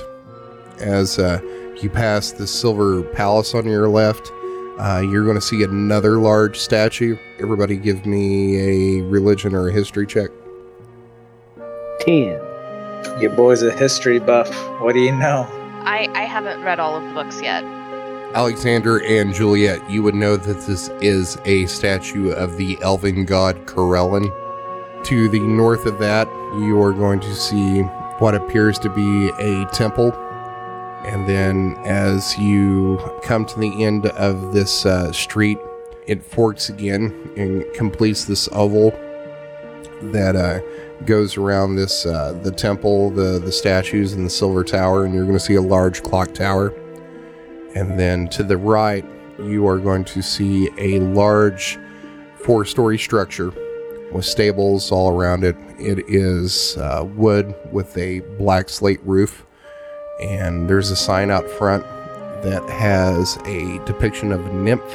[0.78, 1.40] as uh,
[1.82, 4.30] you pass the silver palace on your left,
[4.78, 7.16] uh, you're going to see another large statue.
[7.40, 10.30] Everybody give me a religion or a history check.
[12.00, 12.40] Ten.
[13.20, 14.48] Your boy's a history buff.
[14.80, 15.46] What do you know?
[15.84, 17.64] I, I haven't read all of the books yet.
[18.34, 23.66] Alexander and Juliet, you would know that this is a statue of the elven god
[23.66, 24.30] Corellon.
[25.04, 27.82] To the north of that, you are going to see
[28.18, 30.12] what appears to be a temple.
[31.06, 35.58] And then as you come to the end of this uh, street,
[36.06, 38.90] it forks again and completes this oval
[40.02, 40.60] that uh,
[41.04, 45.24] goes around this uh, the temple, the the statues, and the silver tower, and you're
[45.24, 46.68] going to see a large clock tower.
[47.74, 49.04] And then to the right,
[49.38, 51.78] you are going to see a large
[52.42, 53.52] four-story structure
[54.12, 55.56] with stables all around it.
[55.78, 59.44] It is uh, wood with a black slate roof,
[60.20, 61.84] and there's a sign out front
[62.42, 64.94] that has a depiction of a nymph,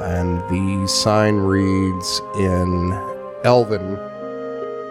[0.00, 2.92] and the sign reads in
[3.44, 3.96] Elven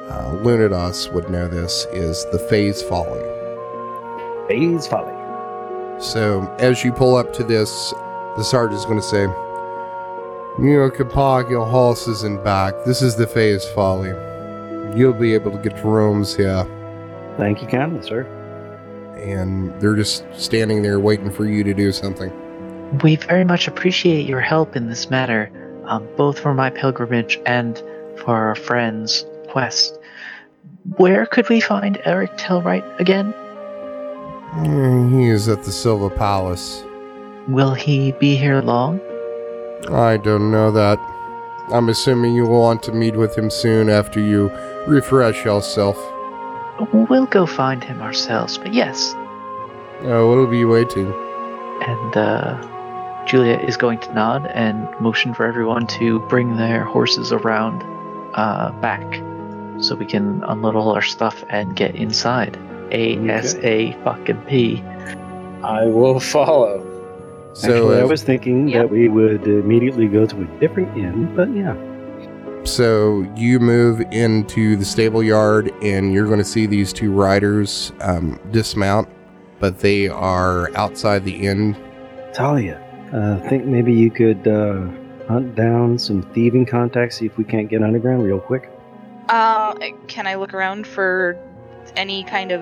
[0.10, 3.22] uh, Lunados would know this, is the Phase Folly.
[4.48, 5.14] Phase folly.
[6.02, 7.92] So as you pull up to this,
[8.38, 9.24] the sergeant's going to say,
[10.64, 12.74] You can park your horses and back.
[12.86, 14.10] This is the Phase Folly.
[14.98, 16.66] You'll be able to get to rooms here.
[17.38, 18.22] Thank you kindly, sir.
[19.18, 22.32] And they're just standing there waiting for you to do something.
[23.00, 25.52] We very much appreciate your help in this matter,
[25.86, 27.78] um, both for my pilgrimage and
[28.18, 29.98] for our friend's quest.
[30.98, 33.34] Where could we find Eric Tellwright again?
[34.54, 36.84] Mm, He is at the Silver Palace.
[37.48, 39.00] Will he be here long?
[39.90, 41.00] I don't know that.
[41.72, 44.50] I'm assuming you will want to meet with him soon after you
[44.88, 45.98] refresh yourself.
[46.94, 49.14] We'll go find him ourselves, but yes.
[50.04, 51.12] Oh, we'll be waiting.
[51.82, 57.32] And uh, Julia is going to nod and motion for everyone to bring their horses
[57.32, 57.84] around
[58.36, 59.04] uh, back
[59.80, 62.58] so we can unload all our stuff and get inside.
[62.92, 64.82] A S A fucking P.
[65.64, 66.84] I will follow.
[67.54, 68.80] So, Actually, I uh, was thinking Yeah.
[68.80, 71.76] that we would immediately go to a different inn, but yeah.
[72.64, 77.94] So you move into the stable yard, and you're going to see these two riders
[78.02, 79.08] um, dismount,
[79.60, 81.76] but they are outside the inn.
[82.34, 82.80] Talia,
[83.14, 84.86] uh, think maybe you could uh,
[85.28, 88.70] hunt down some thieving contacts, see if we can't get underground real quick.
[89.30, 89.76] Uh,
[90.08, 91.38] can I look around for
[91.96, 92.62] any kind of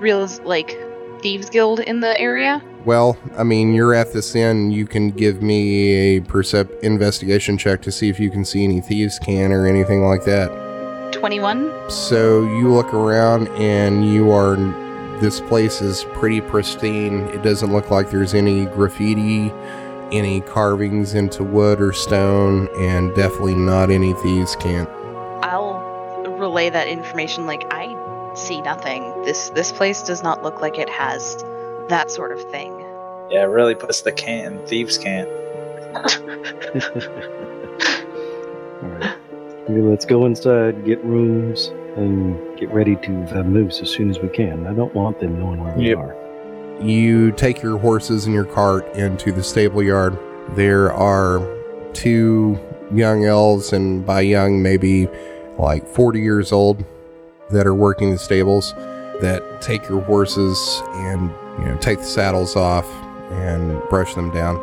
[0.00, 0.78] real like
[1.20, 2.62] thieves guild in the area?
[2.84, 4.70] Well, I mean, you're at this inn.
[4.70, 8.80] You can give me a percept investigation check to see if you can see any
[8.80, 11.12] thieves' cant or anything like that.
[11.12, 11.72] Twenty-one.
[11.88, 14.56] So you look around, and you are.
[15.20, 17.20] This place is pretty pristine.
[17.28, 19.50] It doesn't look like there's any graffiti,
[20.12, 24.90] any carvings into wood or stone, and definitely not any thieves' cant.
[26.54, 27.46] I'll relay that information.
[27.46, 29.02] Like I see nothing.
[29.24, 31.42] This this place does not look like it has
[31.88, 32.70] that sort of thing.
[33.30, 35.28] Yeah, it really puts the can in thieves' cant.
[38.82, 39.16] All right.
[39.68, 44.28] Maybe let's go inside, get rooms, and get ready to vamoose as soon as we
[44.28, 44.66] can.
[44.68, 45.98] I don't want them knowing where we Yep.
[45.98, 46.16] are.
[46.82, 50.18] You take your horses and your cart into the stable yard.
[50.54, 51.40] There are
[51.94, 52.58] two
[52.92, 55.08] young elves, and by young, maybe
[55.58, 56.84] like 40 years old,
[57.50, 58.72] that are working the stables
[59.20, 62.86] that take your horses and you know take the saddles off
[63.32, 64.56] and brush them down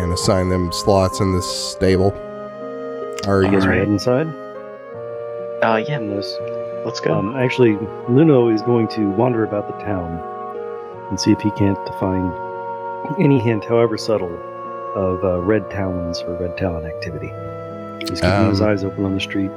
[0.00, 2.12] and assign them slots in the stable.
[3.26, 3.78] Are You you guys Alright.
[3.78, 4.26] head inside?
[5.62, 6.36] Uh, yeah, Unless,
[6.84, 7.14] let's go.
[7.18, 7.72] um, actually,
[8.08, 10.20] Luno is going to wander about the town
[11.10, 12.32] and see if he can't find
[13.20, 14.32] any hint, however subtle,
[14.94, 17.32] of uh, red talons or red talon activity.
[18.08, 19.50] He's keeping his Um, eyes open on the street.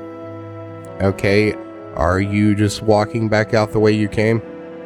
[1.01, 1.53] Okay.
[1.95, 4.41] Are you just walking back out the way you came?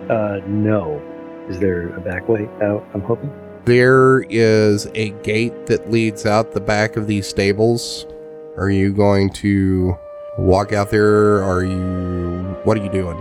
[0.09, 1.01] Uh, no.
[1.49, 2.85] Is there a back way out?
[2.93, 3.31] I'm hoping.
[3.65, 8.05] There is a gate that leads out the back of these stables.
[8.57, 9.97] Are you going to
[10.37, 11.43] walk out there?
[11.43, 12.55] Are you.
[12.63, 13.17] What are you doing?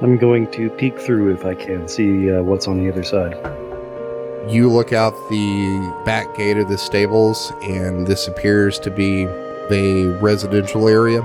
[0.00, 3.34] I'm going to peek through if I can, see uh, what's on the other side.
[4.50, 9.24] You look out the back gate of the stables, and this appears to be
[9.70, 11.22] a residential area.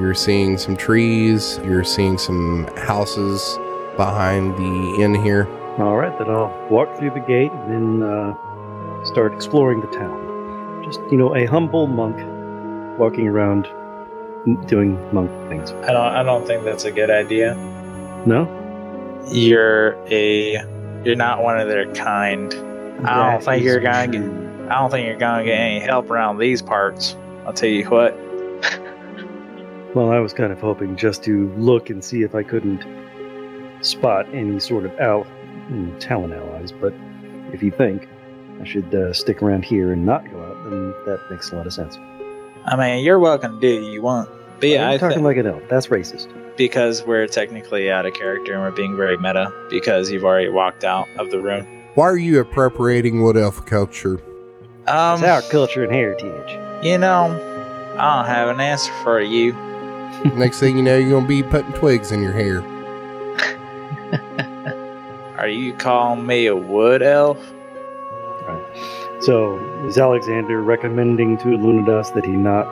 [0.00, 3.58] You're seeing some trees, you're seeing some houses
[3.96, 5.46] behind the inn here.
[5.78, 10.82] All right, then I'll walk through the gate and then uh, start exploring the town.
[10.84, 12.16] Just, you know, a humble monk
[12.98, 13.68] walking around
[14.66, 15.72] doing monk things.
[15.72, 16.14] I don't.
[16.14, 17.54] I don't think that's a good idea.
[18.26, 18.46] No?
[19.28, 20.62] You're a.
[21.04, 22.54] You're not one of their kind.
[23.04, 26.62] I don't think you're gonna I don't think you're gonna get any help around these
[26.62, 27.16] parts.
[27.44, 28.18] I'll tell you what.
[29.94, 32.84] Well, I was kind of hoping just to look and see if I couldn't
[33.82, 36.92] spot any sort of al- hmm, Talon allies, but
[37.52, 38.08] if you think
[38.60, 41.66] I should uh, stick around here and not go out, then that makes a lot
[41.66, 41.96] of sense.
[42.66, 44.28] I mean, you're welcome to do what you want.
[44.60, 45.62] But yeah, I'm talking thi- like an elf.
[45.68, 46.28] That's racist.
[46.56, 50.82] because we're technically out of character and we're being very meta because you've already walked
[50.84, 51.66] out of the room.
[51.94, 54.20] Why are you appropriating what Elf culture?
[54.86, 56.84] Um, it's our culture and heritage.
[56.84, 57.26] you know,
[57.98, 59.52] I don't have an answer for you.
[60.34, 62.62] Next thing you know, you're gonna be putting twigs in your hair.
[65.38, 67.38] Are you calling me a wood elf?
[68.46, 69.16] Right.
[69.20, 72.64] So, is Alexander recommending to Lunadas that he not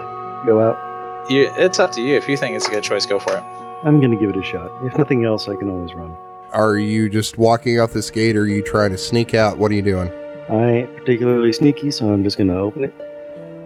[0.46, 1.30] go out?
[1.30, 2.16] You, it's up to you.
[2.16, 3.42] If you think it's a good choice, go for it.
[3.84, 4.70] I'm going to give it a shot.
[4.84, 6.14] If nothing else, I can always run.
[6.52, 9.58] Are you just walking out this gate or are you trying to sneak out?
[9.58, 10.10] What are you doing?
[10.48, 12.94] I ain't particularly sneaky, so I'm just going to open it,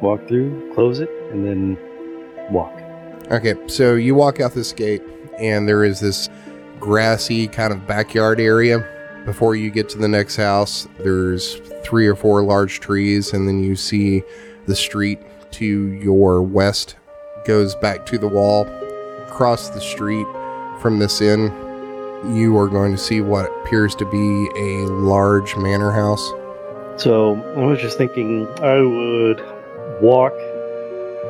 [0.00, 1.76] walk through, close it, and then
[2.52, 2.72] walk.
[3.30, 5.02] Okay, so you walk out this gate,
[5.38, 6.30] and there is this
[6.80, 8.86] grassy kind of backyard area.
[9.26, 13.62] Before you get to the next house, there's three or four large trees, and then
[13.62, 14.22] you see
[14.64, 15.20] the street
[15.52, 16.96] to your west
[17.44, 18.66] goes back to the wall.
[19.26, 20.26] Across the street
[20.80, 21.52] from this inn,
[22.34, 26.26] you are going to see what appears to be a large manor house.
[26.96, 29.40] So, I was just thinking I would
[30.00, 30.32] walk,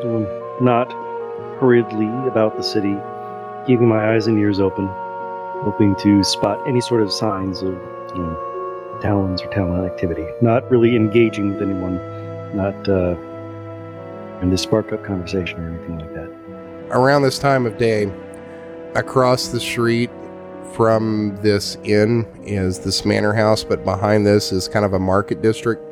[0.05, 0.27] um,
[0.65, 1.08] not
[1.61, 2.97] hurriedly about the city,
[3.67, 4.87] keeping my eyes and ears open,
[5.63, 7.75] hoping to spot any sort of signs of
[8.15, 10.27] you know, talons or talent activity.
[10.41, 11.97] Not really engaging with anyone,
[12.57, 13.17] not uh,
[14.43, 16.31] in to spark up conversation or anything like that.
[16.91, 18.13] around this time of day,
[18.95, 20.11] across the street
[20.73, 25.43] from this inn is this manor house, but behind this is kind of a market
[25.43, 25.83] district.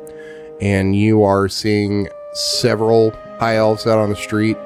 [0.61, 4.57] And you are seeing several high elves out on the street.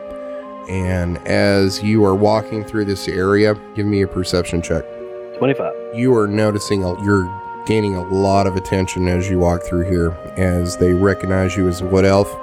[0.72, 4.86] And as you are walking through this area, give me a perception check.
[5.38, 5.74] 25.
[5.94, 7.30] You are noticing, a, you're
[7.66, 11.82] gaining a lot of attention as you walk through here, as they recognize you as
[11.82, 12.34] a wood elf.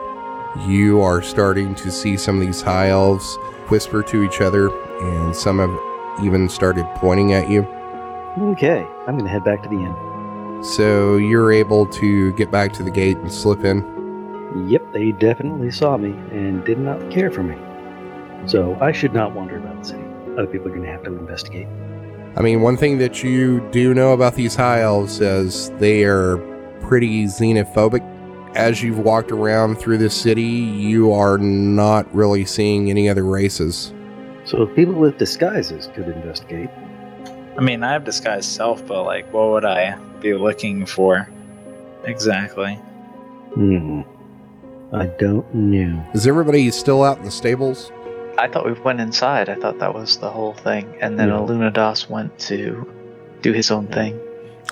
[0.66, 3.24] You are starting to see some of these high elves
[3.70, 4.68] whisper to each other,
[5.00, 7.62] and some have even started pointing at you.
[8.38, 10.62] Okay, I'm going to head back to the inn.
[10.62, 14.68] So you're able to get back to the gate and slip in.
[14.68, 17.56] Yep, they definitely saw me and did not care for me.
[18.46, 20.04] So I should not wander about the city.
[20.32, 21.66] Other people are going to have to investigate.
[22.36, 26.36] I mean, one thing that you do know about these high elves is they are
[26.80, 28.04] pretty xenophobic.
[28.54, 33.92] As you've walked around through this city, you are not really seeing any other races.
[34.44, 36.70] So people with disguises could investigate.
[37.58, 41.28] I mean, I have disguised self, but like, what would I be looking for
[42.04, 42.74] exactly?
[43.54, 44.02] Hmm.
[44.92, 46.06] I don't know.
[46.14, 47.92] Is everybody still out in the stables?
[48.38, 49.48] I thought we went inside.
[49.48, 50.96] I thought that was the whole thing.
[51.00, 51.34] And then Yeah.
[51.34, 52.86] Alunados went to
[53.42, 54.18] do his own thing.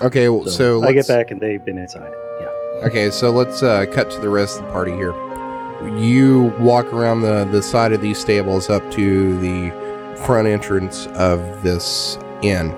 [0.01, 2.11] Okay, well, so, I get let's- back and they've been inside.
[2.39, 2.47] Yeah.
[2.87, 5.13] Okay, so let's uh, cut to the rest of the party here.
[5.97, 9.71] You walk around the, the side of these stables up to the
[10.25, 12.73] front entrance of this inn.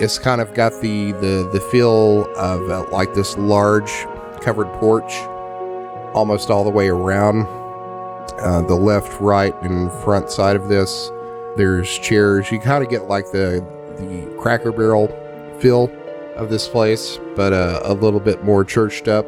[0.00, 3.90] It's kind of got the, the, the feel of uh, like this large
[4.40, 5.12] covered porch
[6.14, 7.46] almost all the way around.
[8.38, 11.10] Uh, the left, right, and front side of this,
[11.56, 12.50] there's chairs.
[12.50, 13.64] You kind of get like the,
[13.98, 15.08] the Cracker Barrel
[15.60, 15.90] feel
[16.36, 19.26] of this place, but uh, a little bit more churched up.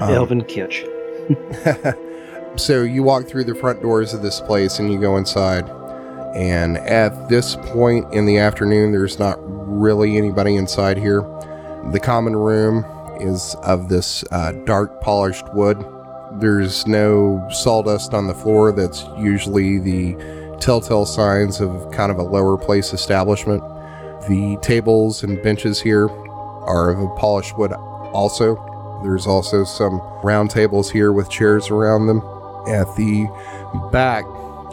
[0.00, 0.86] Um, Elven Kitsch.
[2.58, 5.68] so you walk through the front doors of this place and you go inside.
[6.34, 11.22] And at this point in the afternoon, there's not really anybody inside here.
[11.92, 12.84] The common room
[13.20, 15.84] is of this uh, dark polished wood.
[16.38, 18.72] There's no sawdust on the floor.
[18.72, 20.16] That's usually the
[20.60, 23.62] telltale signs of kind of a lower place establishment.
[24.28, 28.56] The tables and benches here are of a polished wood also.
[29.02, 32.18] There's also some round tables here with chairs around them.
[32.68, 33.26] At the
[33.92, 34.24] back,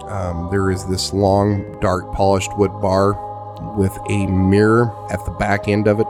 [0.09, 3.13] um, there is this long, dark, polished wood bar
[3.77, 6.07] with a mirror at the back end of it.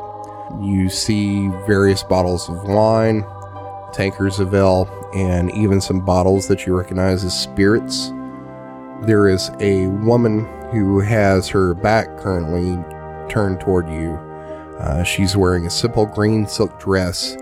[0.61, 3.25] You see various bottles of wine,
[3.91, 4.85] tankers of ale,
[5.15, 8.11] and even some bottles that you recognize as spirits.
[9.01, 12.77] There is a woman who has her back currently
[13.29, 14.11] turned toward you.
[14.79, 17.37] Uh, she's wearing a simple green silk dress.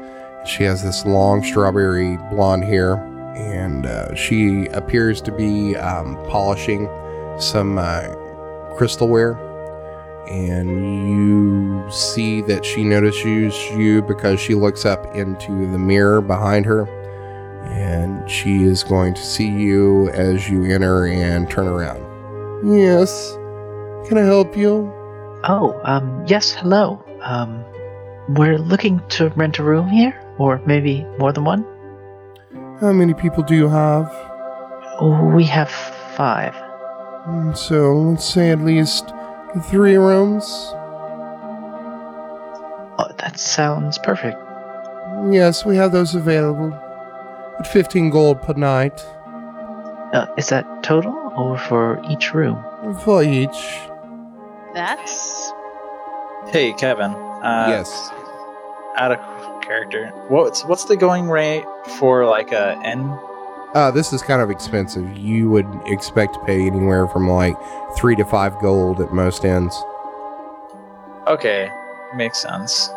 [0.46, 2.96] She has this long strawberry blonde hair,
[3.36, 6.90] and uh, she appears to be um, polishing
[7.40, 8.02] some uh,
[8.76, 9.40] crystalware.
[10.30, 16.66] And you see that she notices you because she looks up into the mirror behind
[16.66, 16.88] her,
[17.66, 22.02] and she is going to see you as you enter and turn around.
[22.76, 23.34] Yes,
[24.08, 24.92] can I help you?
[25.44, 27.04] Oh, um, yes, hello.
[27.22, 27.64] Um,
[28.30, 31.66] we're looking to rent a room here, or maybe more than one.
[32.80, 34.10] How many people do you have?
[35.34, 35.70] We have
[36.16, 36.54] five.
[37.28, 39.12] Mm, So let's say at least
[39.70, 40.44] three rooms.
[43.00, 44.38] Oh, that sounds perfect.
[45.32, 46.72] Yes, we have those available.
[47.62, 49.06] At 15 gold per night.
[50.14, 52.58] Uh, is that total, or for each room?
[53.04, 53.78] For each.
[54.74, 55.54] That's
[56.48, 57.12] Hey, Kevin.
[57.12, 58.10] Uh, yes.
[58.98, 60.08] Out of character.
[60.28, 61.64] What's what's the going rate
[62.00, 63.16] for like a N?
[63.76, 65.16] Uh, this is kind of expensive.
[65.16, 67.56] You would expect to pay anywhere from like
[67.96, 69.80] three to five gold at most ends.
[71.28, 71.70] Okay,
[72.16, 72.90] makes sense.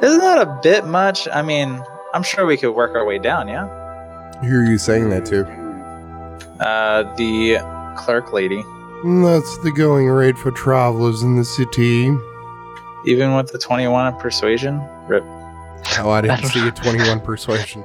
[0.00, 1.28] Isn't that a bit much?
[1.30, 3.48] I mean, I'm sure we could work our way down.
[3.48, 3.82] Yeah.
[4.44, 5.44] Who are you saying that to?
[6.60, 7.58] Uh, the
[7.96, 8.62] clerk lady.
[9.04, 12.16] That's the going rate for travelers in the city.
[13.06, 15.22] Even with the 21 of persuasion, rip.
[15.98, 17.84] Oh, I didn't see a 21 persuasion.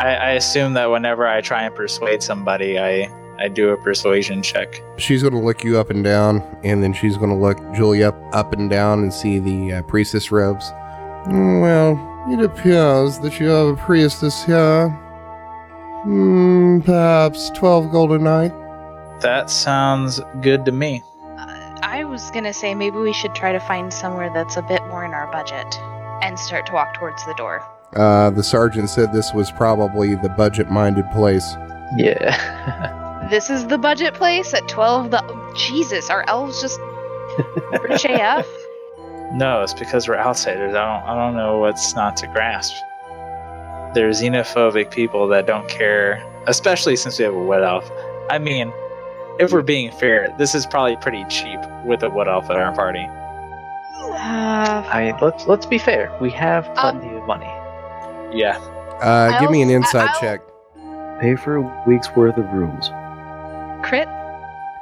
[0.00, 4.42] I, I assume that whenever I try and persuade somebody, I I do a persuasion
[4.42, 4.82] check.
[4.98, 8.04] She's going to look you up and down, and then she's going to look Julie
[8.04, 10.70] up, up and down and see the uh, priestess robes.
[11.26, 11.98] Well,
[12.28, 14.96] it appears that you have a priestess here.
[16.02, 18.52] Hmm, perhaps 12 gold a night.
[19.20, 21.02] That sounds good to me.
[21.38, 24.84] Uh, I was gonna say maybe we should try to find somewhere that's a bit
[24.88, 25.78] more in our budget
[26.22, 27.62] and start to walk towards the door.
[27.94, 31.54] Uh, the sergeant said this was probably the budget minded place.
[31.96, 32.98] Yeah.
[33.30, 36.78] This is the budget place at 12 the Jesus, our elves just
[37.88, 38.46] rich AF.
[39.32, 40.74] No, it's because we're outsiders.
[40.74, 42.74] I don't I don't know what's not to grasp.
[43.94, 47.90] They're xenophobic people that don't care, especially since we have a wood elf.
[48.30, 48.72] I mean,
[49.38, 52.74] if we're being fair, this is probably pretty cheap with a wood elf at our
[52.74, 53.06] party.
[54.00, 56.16] Uh, I let's let's be fair.
[56.20, 57.50] We have Um, plenty of money.
[58.36, 58.56] Yeah.
[59.00, 60.40] Uh, give me an I'll- insight I'll- check.
[61.20, 62.90] Pay for a week's worth of rooms.
[63.84, 64.08] crit?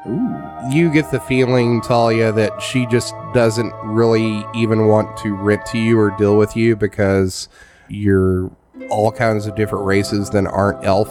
[0.07, 0.37] Ooh.
[0.71, 5.79] You get the feeling, Talia, that she just doesn't really even want to rent to
[5.79, 7.49] you or deal with you because
[7.89, 8.51] you're
[8.89, 11.09] all kinds of different races than aren't elf.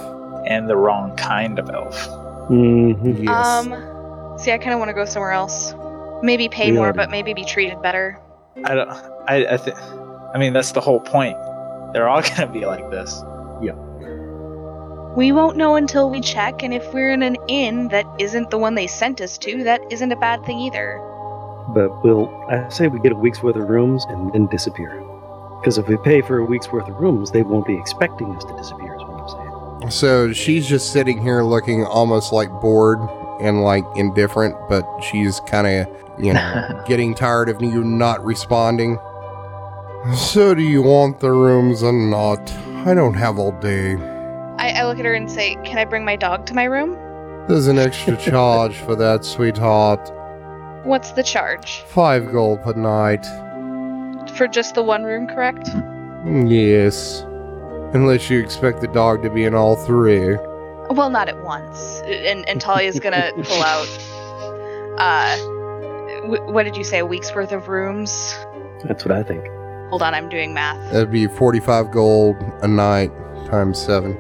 [0.48, 1.96] And the wrong kind of elf.
[2.50, 3.24] Mm-hmm.
[3.24, 3.46] Yes.
[3.46, 5.74] Um, see, I kind of want to go somewhere else.
[6.24, 8.20] Maybe pay We more, already- but maybe be treated better.
[8.66, 8.90] I don't.
[9.28, 9.46] I.
[9.52, 9.78] I think.
[10.34, 11.38] I mean, that's the whole point.
[11.94, 13.22] They're all gonna be like this.
[13.62, 13.74] Yeah.
[15.16, 18.58] We won't know until we check, and if we're in an inn that isn't the
[18.58, 20.98] one they sent us to, that isn't a bad thing either.
[21.74, 25.04] But we'll, I say we get a week's worth of rooms and then disappear.
[25.60, 28.44] Because if we pay for a week's worth of rooms, they won't be expecting us
[28.46, 29.92] to disappear, is what I'm saying.
[29.92, 33.00] So she's just sitting here looking almost like bored
[33.42, 35.88] and like indifferent, but she's kind of,
[36.20, 38.98] you know, getting tired of you not responding.
[40.16, 42.50] So, do you want the rooms or not?
[42.86, 43.96] I don't have all day.
[44.58, 46.94] I, I look at her and say, Can I bring my dog to my room?
[47.50, 50.10] There's an extra charge for that, sweetheart.
[50.86, 51.82] What's the charge?
[51.88, 53.26] Five gold per night.
[54.40, 55.68] For just the one room, correct?
[56.26, 57.26] Yes.
[57.94, 60.38] Unless you expect the dog to be in all three.
[60.90, 62.02] Well, not at once.
[62.06, 63.88] And, and Talia's gonna pull out,
[64.98, 65.38] uh,
[66.22, 68.34] w- what did you say, a week's worth of rooms?
[68.86, 69.46] That's what I think.
[69.90, 70.90] Hold on, I'm doing math.
[70.94, 73.12] That'd be 45 gold a night
[73.48, 74.14] times seven.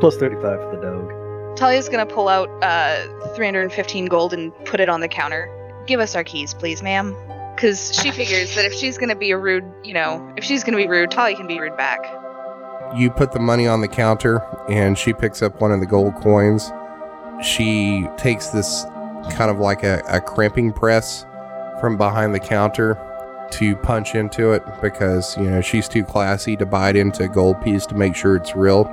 [0.00, 1.56] Plus 35 for the dog.
[1.58, 5.50] Talia's gonna pull out, uh, 315 gold and put it on the counter.
[5.86, 7.14] Give us our keys, please, ma'am.
[7.62, 10.78] Because she figures that if she's gonna be a rude, you know, if she's gonna
[10.78, 12.00] be rude, Talia can be rude back.
[12.96, 16.12] you put the money on the counter and she picks up one of the gold
[16.16, 16.72] coins.
[17.40, 18.82] She takes this
[19.30, 21.24] kind of like a, a cramping press
[21.80, 22.98] from behind the counter
[23.52, 27.62] to punch into it because, you know, she's too classy to bite into a gold
[27.62, 28.88] piece to make sure it's real.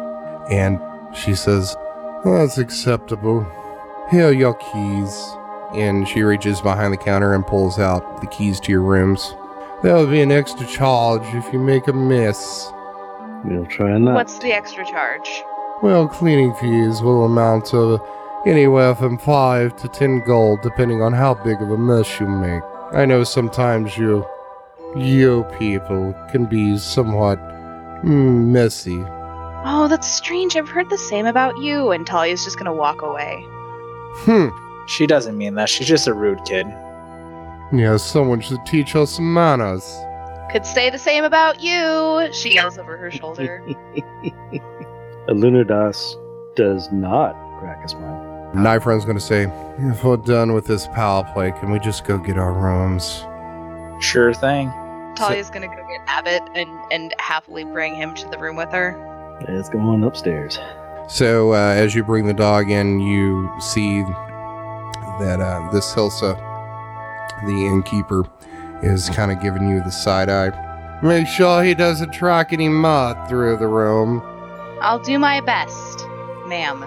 [0.52, 0.80] And
[1.18, 1.76] she says,
[2.24, 3.48] That's acceptable.
[4.12, 5.39] Here are your keys.
[5.74, 9.36] And she reaches behind the counter and pulls out the keys to your rooms.
[9.84, 12.72] There'll be an extra charge if you make a miss.
[13.46, 14.16] We'll try not.
[14.16, 15.44] What's the extra charge?
[15.82, 18.02] Well, cleaning fees will amount to
[18.46, 22.64] anywhere from 5 to 10 gold, depending on how big of a mess you make.
[22.92, 24.26] I know sometimes you,
[24.96, 27.40] you people, can be somewhat
[28.04, 29.02] messy.
[29.66, 30.56] Oh, that's strange.
[30.56, 31.92] I've heard the same about you.
[31.92, 33.44] And Talia's just gonna walk away.
[34.26, 34.48] Hmm.
[34.90, 35.70] She doesn't mean that.
[35.70, 36.66] She's just a rude kid.
[37.72, 39.88] Yeah, someone should teach her some manners.
[40.52, 42.30] Could say the same about you.
[42.34, 43.64] She yells over her shoulder.
[45.30, 46.16] Alunadas
[46.56, 48.52] does not crack a smile.
[48.56, 49.44] Nifron's gonna say,
[49.78, 53.24] if we're done with this power play, can we just go get our rooms?
[54.04, 54.72] Sure thing.
[55.16, 58.98] Talia's gonna go get Abbott and and happily bring him to the room with her.
[59.48, 60.58] Let's go on upstairs.
[61.08, 64.04] So, uh, as you bring the dog in, you see
[65.20, 66.36] that uh, this Hilsa,
[67.46, 68.24] the innkeeper,
[68.82, 71.00] is kind of giving you the side eye.
[71.02, 74.22] Make sure he doesn't track any mud through the room.
[74.82, 76.06] I'll do my best,
[76.48, 76.86] ma'am.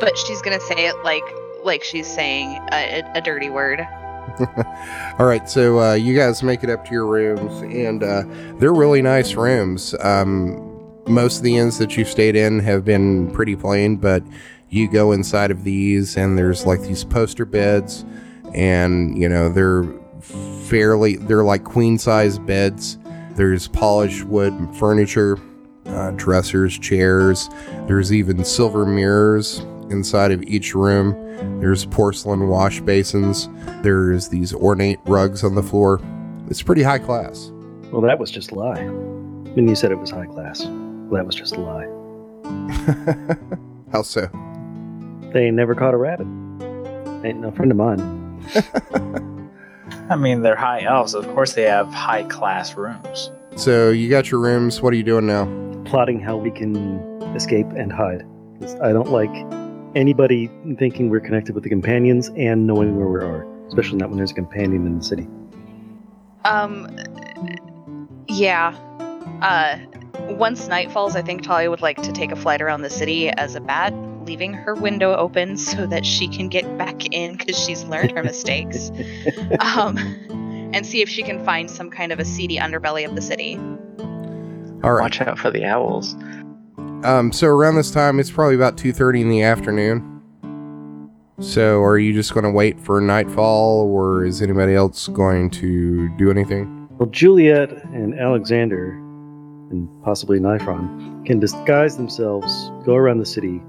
[0.00, 1.24] But she's gonna say it like
[1.64, 3.86] like she's saying a, a, a dirty word.
[5.18, 8.24] All right, so uh, you guys make it up to your rooms, and uh,
[8.58, 9.94] they're really nice rooms.
[10.00, 10.62] Um,
[11.06, 14.22] most of the inns that you've stayed in have been pretty plain, but
[14.68, 18.04] you go inside of these, and there's like these poster beds,
[18.54, 19.84] and you know they're
[20.66, 22.98] fairly they're like queen size beds.
[23.32, 25.38] There's polished wood furniture,
[25.86, 27.48] uh, dressers, chairs.
[27.86, 29.58] There's even silver mirrors
[29.90, 31.14] inside of each room.
[31.60, 33.48] There's porcelain wash basins.
[33.82, 36.00] There's these ornate rugs on the floor.
[36.48, 37.52] It's pretty high class.
[37.92, 38.84] Well, that was just a lie.
[38.84, 41.86] When you said it was high class, well, that was just a lie.
[43.92, 44.28] How so?
[45.36, 46.26] They never caught a rabbit.
[47.22, 48.00] Ain't no friend of mine.
[50.08, 51.12] I mean, they're high elves.
[51.12, 53.30] Of course, they have high class rooms.
[53.54, 54.80] So you got your rooms.
[54.80, 55.44] What are you doing now?
[55.84, 56.96] Plotting how we can
[57.36, 58.24] escape and hide.
[58.60, 59.28] 'Cause I don't like
[59.94, 64.16] anybody thinking we're connected with the companions and knowing where we are, especially not when
[64.16, 65.28] there's a companion in the city.
[66.46, 66.88] Um,
[68.26, 68.74] yeah.
[69.42, 69.76] Uh,
[70.30, 73.28] once night falls, I think Talia would like to take a flight around the city
[73.28, 73.92] as a bat,
[74.26, 78.22] leaving her window open so that she can get back in because she's learned her
[78.22, 78.90] mistakes.
[79.60, 79.96] um,
[80.74, 83.56] and see if she can find some kind of a seedy underbelly of the city.
[84.84, 85.02] All right.
[85.02, 86.14] Watch out for the owls.
[87.04, 90.12] Um, so around this time, it's probably about two thirty in the afternoon.
[91.38, 96.08] So, are you just going to wait for nightfall, or is anybody else going to
[96.16, 96.88] do anything?
[96.98, 98.92] Well, Juliet and Alexander,
[99.70, 103.60] and possibly Nifron, can disguise themselves, go around the city,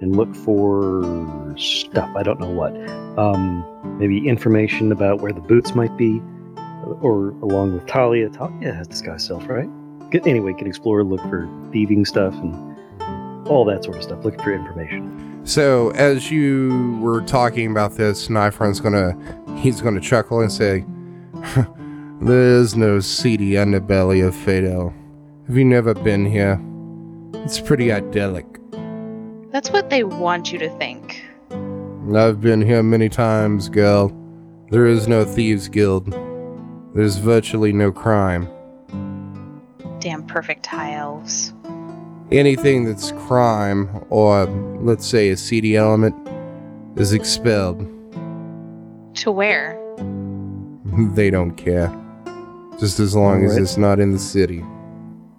[0.00, 2.10] and look for stuff.
[2.16, 2.74] I don't know what.
[3.18, 3.64] Um,
[3.98, 6.20] maybe information about where the boots might be,
[7.00, 8.28] or along with Talia.
[8.28, 9.68] Talia has disguised self, right?
[10.24, 12.78] Anyway, can explore, look for thieving stuff, and
[13.48, 14.24] all that sort of stuff.
[14.24, 15.40] Looking for information.
[15.44, 19.16] So, as you were talking about this, Nifron's gonna
[19.58, 20.84] he's gonna chuckle and say,
[22.20, 24.92] "There is no seedy underbelly of Fado.
[25.46, 26.60] Have you never been here?
[27.44, 28.57] It's pretty idyllic.
[29.50, 31.24] That's what they want you to think.
[32.14, 34.12] I've been here many times, girl.
[34.70, 36.12] There is no thieves' guild.
[36.94, 38.48] There's virtually no crime.
[40.00, 41.54] Damn perfect high elves.
[42.30, 44.44] Anything that's crime, or
[44.80, 46.14] let's say a seedy element,
[46.96, 47.78] is expelled.
[49.16, 49.76] To where?
[51.14, 51.88] they don't care.
[52.80, 54.64] Just as long as it's not in the city.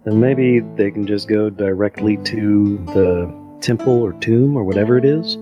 [0.05, 5.05] And maybe they can just go directly to the temple or tomb or whatever it
[5.05, 5.35] is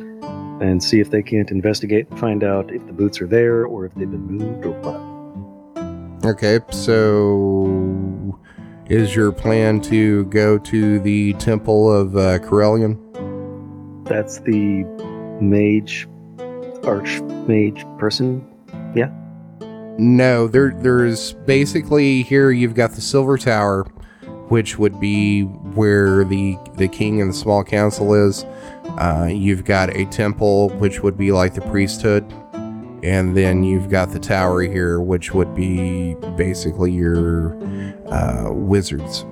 [0.62, 3.86] and see if they can't investigate and find out if the boots are there or
[3.86, 6.30] if they've been moved or what.
[6.30, 8.38] Okay, so
[8.90, 12.98] is your plan to go to the temple of uh, Corellon?
[14.06, 14.84] That's the
[15.42, 16.08] mage,
[16.84, 18.46] archmage person.
[18.96, 19.12] Yeah.
[20.00, 23.86] No, there there's basically here you've got the silver tower,
[24.50, 28.44] which would be where the the king and the small council is.
[28.98, 32.24] Uh, you've got a temple, which would be like the priesthood,
[33.04, 37.56] and then you've got the tower here, which would be basically your
[38.12, 39.26] uh, wizards.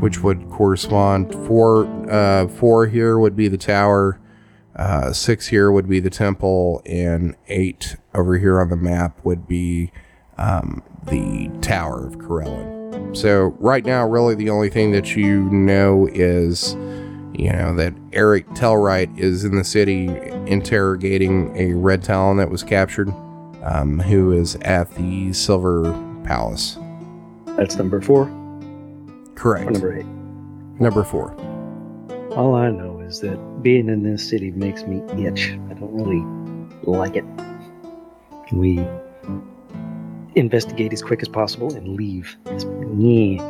[0.00, 1.86] which would correspond four.
[2.10, 4.20] Uh, four here would be the tower.
[4.74, 9.48] Uh, six here would be the temple, and eight over here on the map would
[9.48, 9.90] be
[10.36, 12.75] um, the Tower of Corellon.
[13.12, 16.74] So right now, really, the only thing that you know is,
[17.32, 20.06] you know, that Eric Tellwright is in the city
[20.46, 23.08] interrogating a Red Talon that was captured,
[23.62, 25.92] um, who is at the Silver
[26.24, 26.78] Palace.
[27.56, 28.26] That's number four
[29.34, 29.66] Correct.
[29.66, 30.06] or number eight.
[30.78, 31.34] Number four.
[32.36, 35.52] All I know is that being in this city makes me itch.
[35.70, 36.22] I don't really
[36.82, 37.24] like it.
[38.46, 38.86] Can we
[40.36, 42.36] investigate as quick as possible and leave?
[42.46, 43.42] Yeah.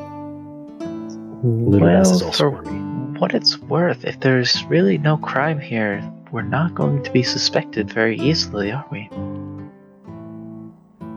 [1.43, 3.19] Little ass is all for squirmy.
[3.19, 7.93] what it's worth, if there's really no crime here, we're not going to be suspected
[7.93, 9.09] very easily, are we?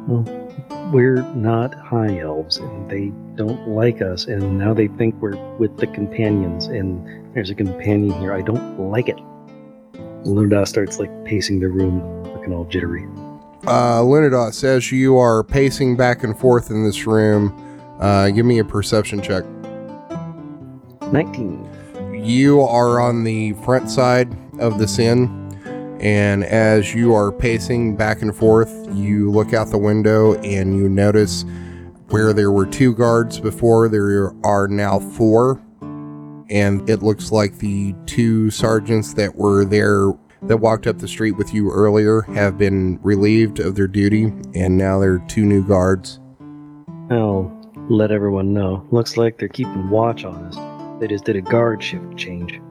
[0.08, 0.24] Well,
[0.92, 5.78] we're not high elves, and they don't like us, and now they think we're with
[5.78, 8.34] the companions, and there's a companion here.
[8.34, 9.18] I don't like it.
[10.26, 13.08] Lunda starts like pacing the room, looking all jittery.
[13.70, 17.54] Uh, Lunados, as you are pacing back and forth in this room,
[18.00, 19.46] uh, give me a perception check.
[21.12, 22.16] 19.
[22.26, 25.30] You are on the front side of this inn,
[26.02, 30.90] and as you are pacing back and forth, you look out the window and you
[30.90, 31.46] notice
[32.08, 35.62] where there were two guards before, there are now four.
[36.50, 40.12] And it looks like the two sergeants that were there
[40.44, 44.78] that walked up the street with you earlier have been relieved of their duty, and
[44.78, 46.20] now there are two new guards.
[47.10, 47.56] I'll
[47.90, 48.88] let everyone know.
[48.92, 51.02] Looks like they're keeping watch on us.
[51.02, 52.62] They just did a guard shift change.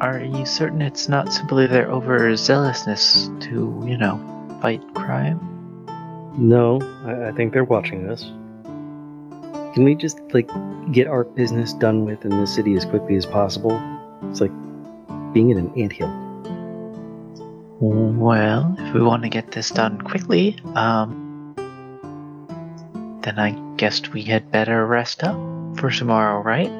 [0.00, 5.40] Are you certain it's not simply their overzealousness to, you know, fight crime?
[6.38, 8.22] No, I, I think they're watching us.
[9.74, 10.48] Can we just, like,
[10.92, 13.76] get our business done with in this city as quickly as possible?
[14.30, 14.52] It's like
[15.32, 16.08] being in an anthill.
[17.80, 21.54] Well, if we want to get this done quickly, um,
[23.22, 25.36] then I guess we had better rest up
[25.78, 26.72] for tomorrow, right?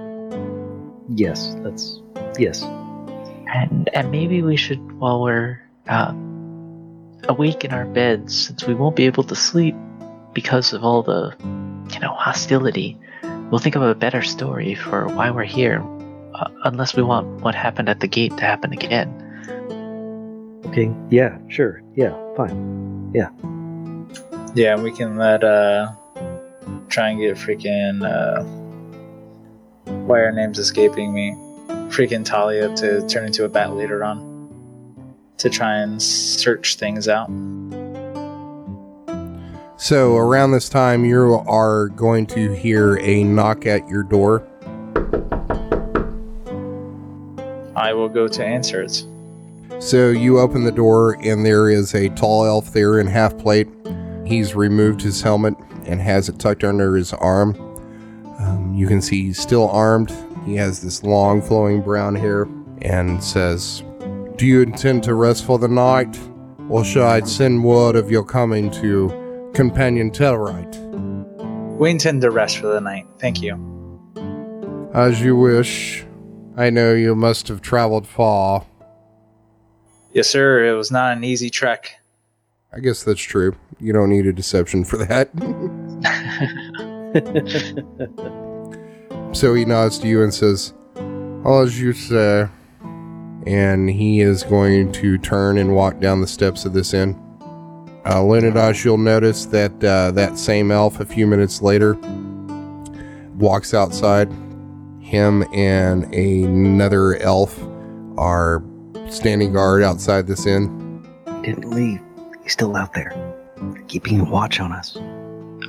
[1.09, 2.01] Yes, that's.
[2.37, 2.63] Yes.
[2.63, 6.13] And and maybe we should, while we're uh,
[7.29, 9.77] awake in our beds, since we won't be able to sleep
[10.33, 11.37] because of all the,
[11.93, 12.99] you know, hostility,
[13.51, 15.81] we'll think of a better story for why we're here.
[16.35, 19.28] Uh, unless we want what happened at the gate to happen again.
[20.67, 23.11] Okay, yeah, sure, yeah, fine.
[23.15, 23.31] Yeah,
[24.55, 25.93] Yeah, we can let uh
[26.89, 28.45] try and get freaking uh
[30.09, 31.33] why are names escaping me?
[31.89, 34.27] Freaking Talia to turn into a bat later on.
[35.39, 37.29] To try and search things out.
[39.77, 44.47] So, around this time, you are going to hear a knock at your door.
[47.77, 49.05] I will go to answer it.
[49.81, 53.69] So you open the door, and there is a tall elf there in half plate.
[54.27, 55.55] He's removed his helmet
[55.87, 57.55] and has it tucked under his arm.
[58.41, 60.13] Um, you can see he's still armed.
[60.45, 62.49] He has this long, flowing brown hair
[62.83, 63.83] and says,
[64.37, 66.19] Do you intend to rest for the night?
[66.69, 70.77] Or shall I send word of your coming to Companion Tellwright?
[71.79, 73.07] We intend to rest for the night.
[73.19, 73.55] Thank you.
[74.93, 76.05] As you wish.
[76.57, 78.67] I know you must have traveled far.
[80.19, 80.65] Yes, sir.
[80.65, 82.01] It was not an easy trek.
[82.75, 83.55] I guess that's true.
[83.79, 85.31] You don't need a deception for that.
[89.33, 90.73] So he nods to you and says,
[91.45, 92.49] All as you say.
[93.47, 97.15] And he is going to turn and walk down the steps of this inn.
[98.05, 101.95] Uh, Lunadosh, you'll notice that uh, that same elf a few minutes later
[103.37, 104.33] walks outside.
[105.01, 107.63] Him and another elf
[108.17, 108.61] are
[109.11, 111.05] standing guard outside this inn.
[111.43, 112.01] Didn't leave.
[112.43, 113.15] He's still out there.
[113.89, 114.97] Keeping a watch on us.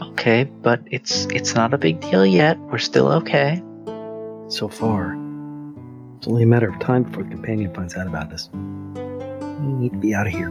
[0.02, 2.58] Okay, but it's it's not a big deal yet.
[2.60, 3.64] We're still okay.
[4.50, 5.18] So far.
[6.18, 8.50] It's only a matter of time before the companion finds out about us.
[8.54, 10.50] We need to be out of here.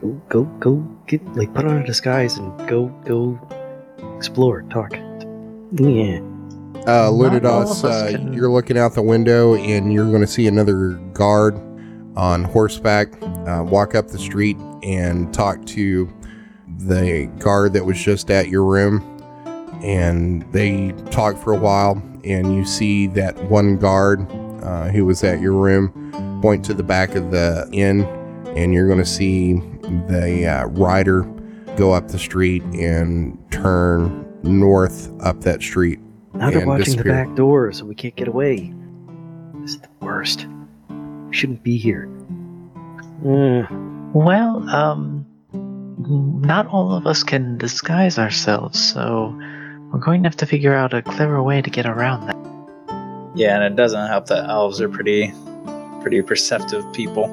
[0.00, 0.76] Go, go, go,
[1.06, 3.38] get, like, put on a disguise and go, go
[4.16, 4.92] explore, talk.
[5.72, 6.20] Yeah.
[6.86, 10.46] Uh, Lunados, us uh, can- you're looking out the window and you're going to see
[10.46, 11.54] another guard
[12.16, 13.08] on horseback
[13.46, 16.12] uh, walk up the street and talk to
[16.78, 19.04] the guard that was just at your room.
[19.82, 24.26] And they talk for a while, and you see that one guard
[24.62, 28.02] uh, who was at your room point to the back of the inn,
[28.56, 29.54] and you're going to see
[30.08, 31.22] the uh, rider
[31.76, 35.98] go up the street and turn north up that street
[36.34, 37.04] Now they're watching disappear.
[37.04, 38.72] the back door, so we can't get away.
[39.60, 40.46] This is the worst.
[41.28, 42.08] We shouldn't be here.
[43.26, 43.66] Uh,
[44.12, 45.26] Well, um,
[46.42, 49.34] not all of us can disguise ourselves, so
[49.92, 52.36] we're going to have to figure out a clever way to get around that.
[53.36, 55.32] Yeah, and it doesn't help that elves are pretty,
[56.00, 57.28] pretty perceptive people.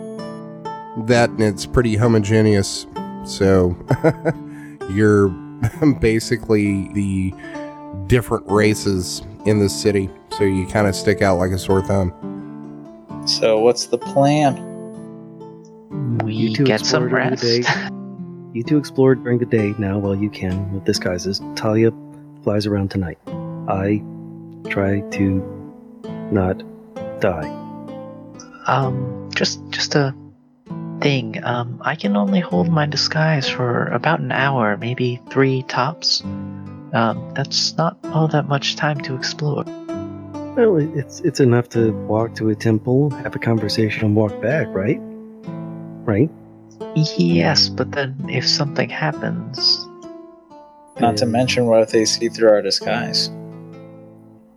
[1.08, 2.86] that and it's pretty homogeneous.
[3.26, 3.76] So
[4.92, 5.30] you're
[6.00, 7.34] basically the
[8.08, 10.10] different races in the city.
[10.38, 12.14] So you kind of stick out like a sore thumb.
[13.26, 14.64] So what's the plan?
[16.24, 17.92] We You two get some explore the rest.
[18.54, 21.42] you two explore during the day now while you can with disguises.
[21.56, 21.92] Talia
[22.44, 23.18] flies around tonight.
[23.68, 24.02] I
[24.70, 25.44] try to
[26.32, 26.64] not
[27.20, 27.50] die.
[28.68, 30.14] Um, just just a
[31.02, 31.44] thing.
[31.44, 36.24] Um, I can only hold my disguise for about an hour, maybe three tops.
[36.98, 39.64] Um, that's not all that much time to explore.
[40.58, 44.66] Well, it's it's enough to walk to a temple, have a conversation, and walk back,
[44.70, 45.00] right?
[46.12, 46.32] Right?
[46.96, 49.86] Yes, but then if something happens,
[51.00, 53.30] Not to mention what if they see through our disguise?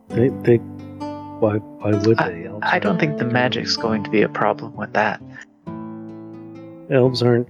[0.09, 2.47] They, they why why would I- they?
[2.47, 5.21] Elves I don't aren't- think the magic's going to be a problem with that.
[6.91, 7.49] elves aren't.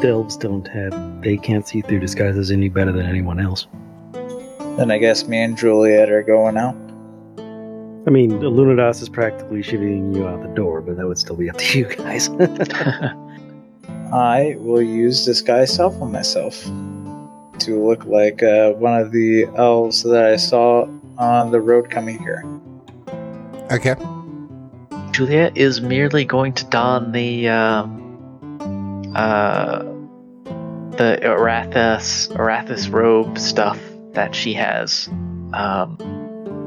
[0.00, 1.20] The elves don't have.
[1.20, 3.66] They can't see through disguises any better than anyone else.
[4.80, 6.74] Then I guess me and Juliet are going out.
[8.06, 11.50] I mean, Illuminatus is practically shooting you out the door, but that would still be
[11.50, 12.30] up to you guys.
[14.10, 16.64] I will use disguise self on myself
[17.58, 22.18] to look like uh, one of the elves that I saw on the road coming
[22.18, 22.42] here.
[23.70, 23.96] Okay.
[25.10, 29.82] Juliet is merely going to don the um, uh,
[30.96, 33.78] the Erathis Erathis robe stuff
[34.12, 35.08] that she has,
[35.52, 35.96] um,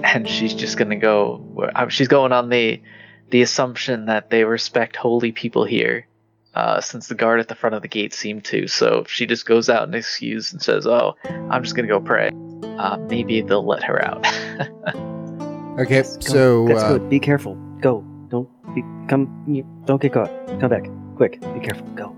[0.04, 1.70] and she's just gonna go.
[1.76, 2.82] uh, She's going on the
[3.30, 6.08] the assumption that they respect holy people here,
[6.56, 8.68] uh, since the guard at the front of the gate seemed to.
[8.68, 12.00] So if she just goes out and excuse and says, "Oh, I'm just gonna go
[12.00, 12.32] pray,"
[12.78, 14.26] uh, maybe they'll let her out.
[15.80, 16.04] Okay.
[16.04, 16.20] Go.
[16.20, 17.10] So that's uh, good.
[17.10, 17.56] Be careful.
[17.82, 18.02] Go.
[18.30, 19.44] Don't be, come.
[19.48, 20.30] You, don't get caught.
[20.60, 20.86] Come back.
[21.16, 21.42] Quick.
[21.42, 21.88] Be careful.
[21.96, 22.16] Go.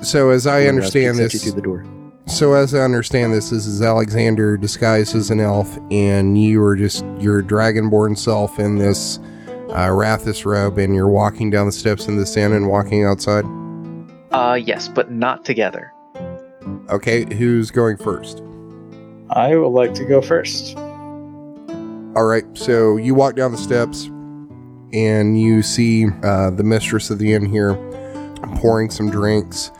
[0.00, 1.84] so as I understand this, You through the door.
[2.26, 6.74] So as I understand this, this is Alexander disguised as an elf, and you are
[6.74, 9.18] just your dragonborn self in this
[9.68, 13.44] uh, Erathis robe, and you're walking down the steps in the inn and walking outside.
[14.32, 15.92] uh, yes, but not together.
[16.88, 18.42] Okay, who's going first?
[19.30, 20.76] I would like to go first.
[22.16, 24.06] All right, so you walk down the steps,
[24.92, 27.74] and you see uh, the mistress of the inn here
[28.56, 29.70] pouring some drinks.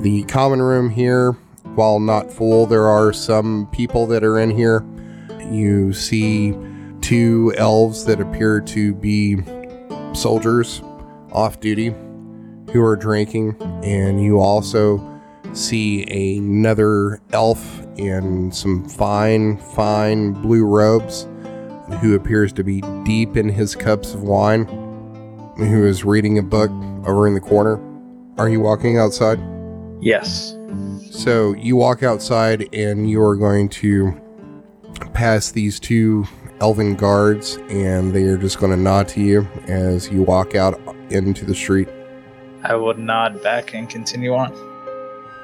[0.00, 1.36] The common room here,
[1.80, 4.84] while not full, there are some people that are in here.
[5.50, 6.54] You see
[7.00, 9.38] two elves that appear to be
[10.12, 10.82] soldiers
[11.32, 11.94] off duty
[12.70, 15.00] who are drinking, and you also
[15.54, 16.04] see
[16.36, 21.26] another elf in some fine, fine blue robes
[22.02, 24.66] who appears to be deep in his cups of wine,
[25.56, 26.70] who is reading a book
[27.06, 27.80] over in the corner.
[28.36, 29.40] Are you walking outside?
[29.98, 30.59] Yes.
[31.10, 34.12] So you walk outside and you are going to
[35.12, 36.24] pass these two
[36.60, 40.80] elven guards, and they are just going to nod to you as you walk out
[41.10, 41.88] into the street.
[42.62, 44.52] I would nod back and continue on.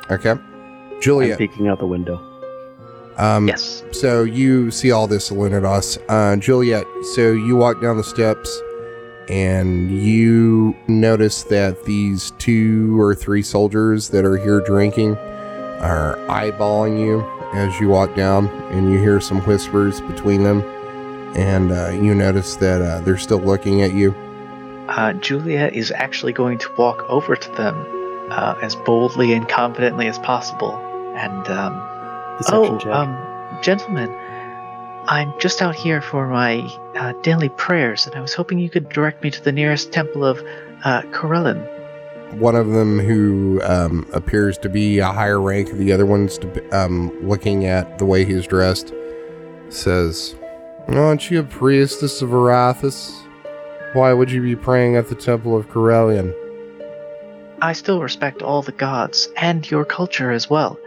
[0.08, 0.30] Okay.
[0.30, 1.36] I'm Juliet.
[1.36, 2.16] peeking out the window.
[3.16, 3.82] Um, Yes.
[3.90, 5.98] So you see all this Illuminados.
[6.08, 8.62] Uh, Juliet, so you walk down the steps
[9.28, 15.16] and you notice that these two or three soldiers that are here drinking
[15.80, 17.22] are eyeballing you
[17.54, 20.62] as you walk down, and you hear some whispers between them.
[21.36, 24.14] And uh, you notice that uh, they're still looking at you.
[24.88, 27.74] Uh, Julia is actually going to walk over to them
[28.30, 30.76] uh, as boldly and confidently as possible.
[31.16, 31.74] And, um,
[32.48, 32.92] oh, check.
[32.92, 34.10] um, gentlemen,
[35.08, 36.60] I'm just out here for my
[36.96, 40.24] uh, daily prayers, and I was hoping you could direct me to the nearest temple
[40.24, 40.38] of
[40.84, 41.75] uh, Corellon.
[42.32, 46.78] One of them, who um, appears to be a higher rank the other ones, to,
[46.78, 48.92] um, looking at the way he's dressed,
[49.70, 50.34] says,
[50.88, 53.22] Aren't you a priestess of Erathis?
[53.94, 56.34] Why would you be praying at the temple of Corellon?
[57.62, 60.78] I still respect all the gods and your culture as well.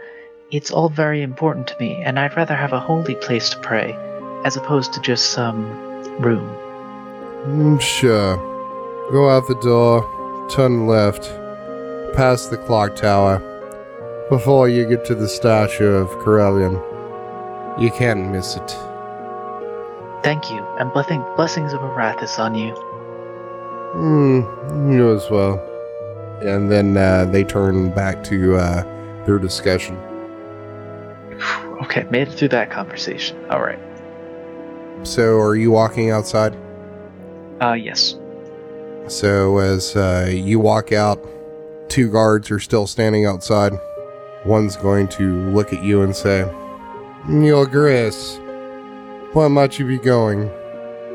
[0.50, 3.96] It's all very important to me, and I'd rather have a holy place to pray
[4.44, 5.64] as opposed to just some
[6.20, 6.48] room.
[7.46, 8.36] Mm, sure.
[9.10, 10.02] Go out the door,
[10.50, 11.30] turn left,
[12.14, 13.38] past the clock tower,
[14.28, 16.74] before you get to the statue of Corellon.
[17.80, 18.76] You can't miss it.
[20.22, 22.74] Thank you, and blessing, blessings of Erathis on you.
[23.92, 25.58] Hmm, you as well.
[26.42, 28.82] And then uh, they turn back to uh,
[29.26, 29.98] their discussion.
[31.84, 33.42] Okay, made it through that conversation.
[33.50, 33.78] All right.
[35.02, 36.54] So, are you walking outside?
[37.60, 38.19] Uh, yes.
[39.08, 41.18] So, as uh, you walk out,
[41.88, 43.72] two guards are still standing outside.
[44.44, 46.50] One's going to look at you and say,
[47.28, 48.38] Neil Gris,
[49.32, 50.50] where might you be going?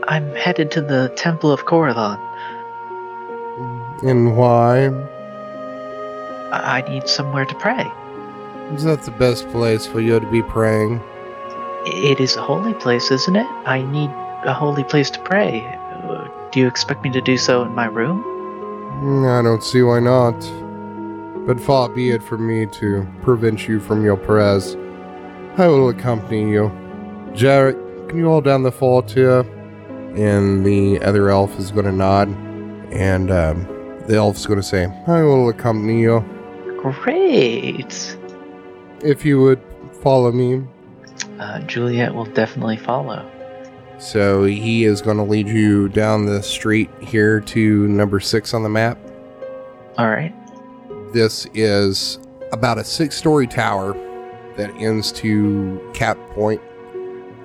[0.07, 2.19] I'm headed to the Temple of Corellon.
[4.03, 4.87] And why?
[6.51, 7.91] I I need somewhere to pray.
[8.73, 11.01] Is that the best place for you to be praying?
[11.85, 13.47] It is a holy place, isn't it?
[13.65, 14.09] I need
[14.45, 15.61] a holy place to pray.
[16.55, 18.23] Do you expect me to do so in my room?
[19.03, 20.39] Mm, I don't see why not.
[21.45, 24.77] But far be it from me to prevent you from your prayers.
[25.57, 26.71] I will accompany you.
[27.33, 27.75] Jarrett,
[28.07, 29.41] can you hold down the fort here?
[30.15, 32.29] And the other elf is going to nod.
[32.89, 33.63] And um,
[34.07, 36.21] the elf's going to say, I will accompany you.
[36.77, 38.17] Great.
[39.03, 39.61] If you would
[40.01, 40.63] follow me.
[41.37, 43.29] Uh, Juliet will definitely follow.
[43.97, 48.63] So he is going to lead you down the street here to number six on
[48.63, 48.97] the map.
[49.97, 50.33] All right.
[51.13, 52.19] This is
[52.51, 53.93] about a six story tower
[54.57, 56.61] that ends to Cap Point.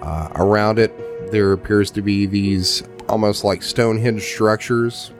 [0.03, 0.93] Uh, around it,
[1.31, 5.13] there appears to be these almost like Stonehenge structures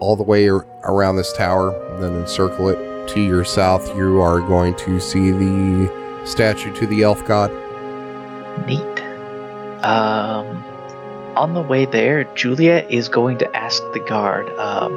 [0.00, 1.70] all the way ar- around this tower.
[2.00, 3.08] Then encircle it.
[3.08, 7.50] To your south, you are going to see the statue to the elf god.
[8.66, 8.80] Neat.
[9.84, 10.53] Um,
[11.36, 14.92] on the way there, Juliet is going to ask the guard, um,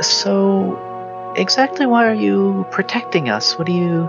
[0.00, 3.58] so exactly why are you protecting us?
[3.58, 4.04] What are you,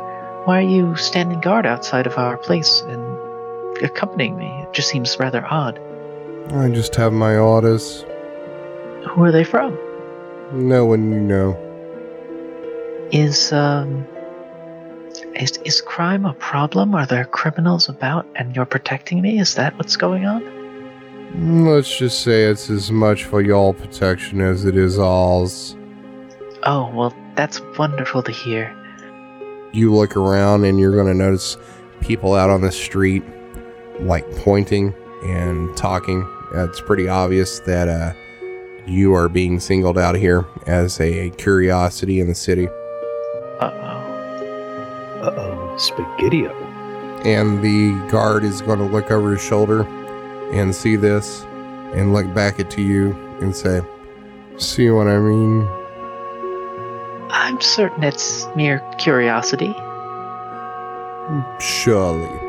[0.45, 4.47] why are you standing guard outside of our place and accompanying me?
[4.47, 5.79] It just seems rather odd.
[6.51, 8.05] I just have my orders.
[9.09, 9.77] Who are they from?
[10.53, 11.61] No one you know.
[13.11, 14.05] Is, um,
[15.35, 16.95] is, is crime a problem?
[16.95, 19.39] Are there criminals about and you're protecting me?
[19.39, 20.54] Is that what's going on?
[21.37, 25.75] Let's just say it's as much for y'all protection as it is all's.
[26.63, 28.73] Oh, well, that's wonderful to hear.
[29.73, 31.57] You look around and you're going to notice
[31.99, 33.21] people out on the street,
[33.99, 36.25] like pointing and talking.
[36.53, 38.13] It's pretty obvious that uh,
[38.87, 42.69] you are being singled out here as a curiosity in the city.
[43.59, 45.21] Uh oh.
[45.21, 46.45] Uh oh, spaghetti.
[47.29, 49.85] And the guard is going to look over his shoulder
[50.51, 51.43] and see this
[51.93, 53.81] and look back at you and say,
[54.57, 55.67] See what I mean?
[57.29, 59.73] I'm certain it's mere curiosity.
[61.59, 62.39] Surely.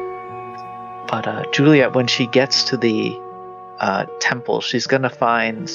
[1.09, 3.19] But uh, Juliet, when she gets to the
[3.81, 5.71] uh, temple, she's gonna find.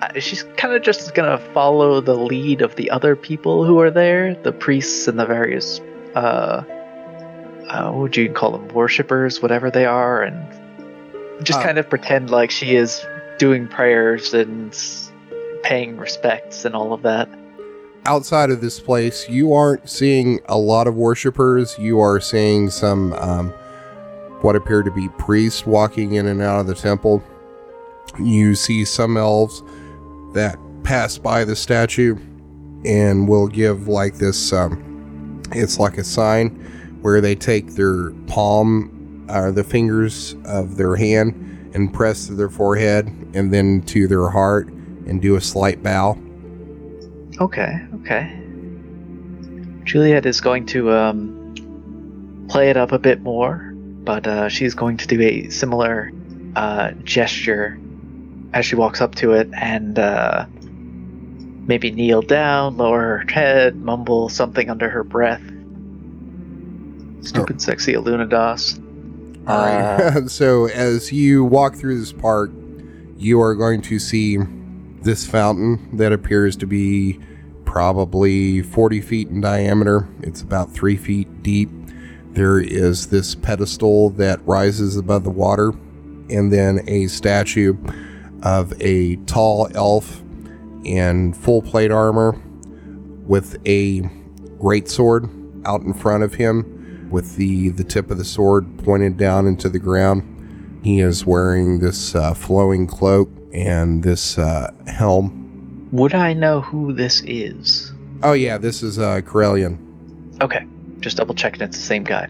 [0.00, 3.90] Uh, she's kind of just gonna follow the lead of the other people who are
[3.90, 5.80] there, the priests and the various,
[6.14, 6.62] uh,
[7.68, 10.36] uh, what would you call them, worshippers, whatever they are, and
[11.42, 11.62] just Uh.
[11.62, 13.04] kind of pretend like she is
[13.38, 14.76] doing prayers and
[15.62, 17.28] paying respects and all of that.
[18.06, 21.76] outside of this place, you aren't seeing a lot of worshippers.
[21.78, 23.50] You are seeing some um,
[24.40, 27.22] what appear to be priests walking in and out of the temple.
[28.18, 29.62] You see some elves
[30.32, 32.16] that pass by the statue
[32.86, 34.54] and will give like this.
[34.54, 36.48] Um, it's like a sign
[37.02, 38.97] where they take their palm
[39.28, 44.28] or the fingers of their hand and press to their forehead and then to their
[44.28, 46.18] heart and do a slight bow.
[47.40, 48.34] Okay, okay.
[49.84, 53.72] Juliet is going to um, play it up a bit more,
[54.04, 56.12] but uh, she's going to do a similar
[56.56, 57.78] uh, gesture
[58.52, 60.46] as she walks up to it and uh,
[61.68, 65.42] maybe kneel down, lower her head, mumble something under her breath.
[67.20, 68.82] Stupid, sexy Alunados.
[69.48, 69.80] All right.
[69.80, 72.50] Uh, so as you walk through this park,
[73.16, 74.36] you are going to see
[75.02, 77.18] this fountain that appears to be
[77.64, 80.06] probably 40 feet in diameter.
[80.22, 81.70] It's about three feet deep.
[82.32, 85.70] There is this pedestal that rises above the water,
[86.28, 87.74] and then a statue
[88.42, 90.22] of a tall elf
[90.84, 92.38] in full plate armor
[93.26, 94.00] with a
[94.58, 95.28] great sword
[95.64, 96.77] out in front of him
[97.10, 100.80] with the, the tip of the sword pointed down into the ground.
[100.84, 105.88] He is wearing this uh, flowing cloak and this uh, helm.
[105.92, 107.92] Would I know who this is?
[108.22, 109.78] Oh, yeah, this is uh, Corellon.
[110.42, 110.66] Okay,
[111.00, 112.28] just double checking it's the same guy.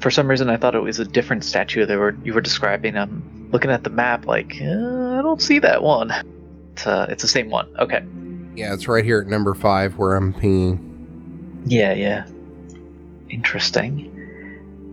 [0.00, 2.96] for some reason I thought it was a different statue that were you were describing.
[2.96, 6.12] I'm looking at the map, like uh, I don't see that one.
[6.72, 7.68] It's, uh, it's the same one.
[7.78, 8.04] Okay.
[8.54, 11.62] Yeah, it's right here at number five where I'm pinging.
[11.66, 12.26] Yeah, yeah.
[13.30, 14.14] Interesting.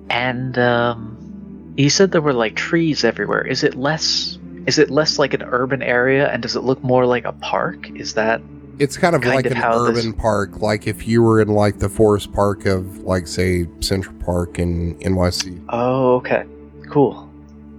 [0.09, 3.45] And um, you said there were like trees everywhere.
[3.45, 4.37] Is it less?
[4.67, 7.89] Is it less like an urban area, and does it look more like a park?
[7.91, 8.41] Is that
[8.79, 11.39] It's kind of Kind like of an how this- urban park, like if you were
[11.41, 15.63] in like the forest park of like say Central Park in NYC.
[15.69, 16.45] Oh, okay.
[16.89, 17.29] Cool.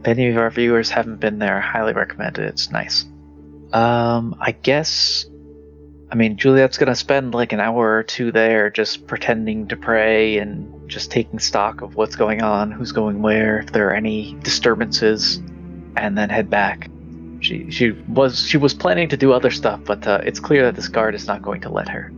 [0.01, 2.45] If any of our viewers haven't been there, I highly recommend it.
[2.45, 3.05] It's nice.
[3.73, 5.27] Um, I guess.
[6.11, 10.39] I mean, Juliet's gonna spend like an hour or two there just pretending to pray
[10.39, 14.37] and just taking stock of what's going on, who's going where, if there are any
[14.43, 15.41] disturbances,
[15.97, 16.89] and then head back.
[17.41, 20.77] She she was she was planning to do other stuff, but uh, it's clear that
[20.77, 22.13] this guard is not going to let her.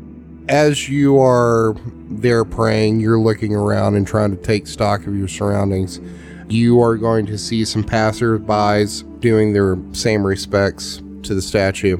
[0.48, 1.74] As you are
[2.08, 6.00] there praying, you're looking around and trying to take stock of your surroundings.
[6.48, 11.98] You are going to see some passerbys doing their same respects to the statue.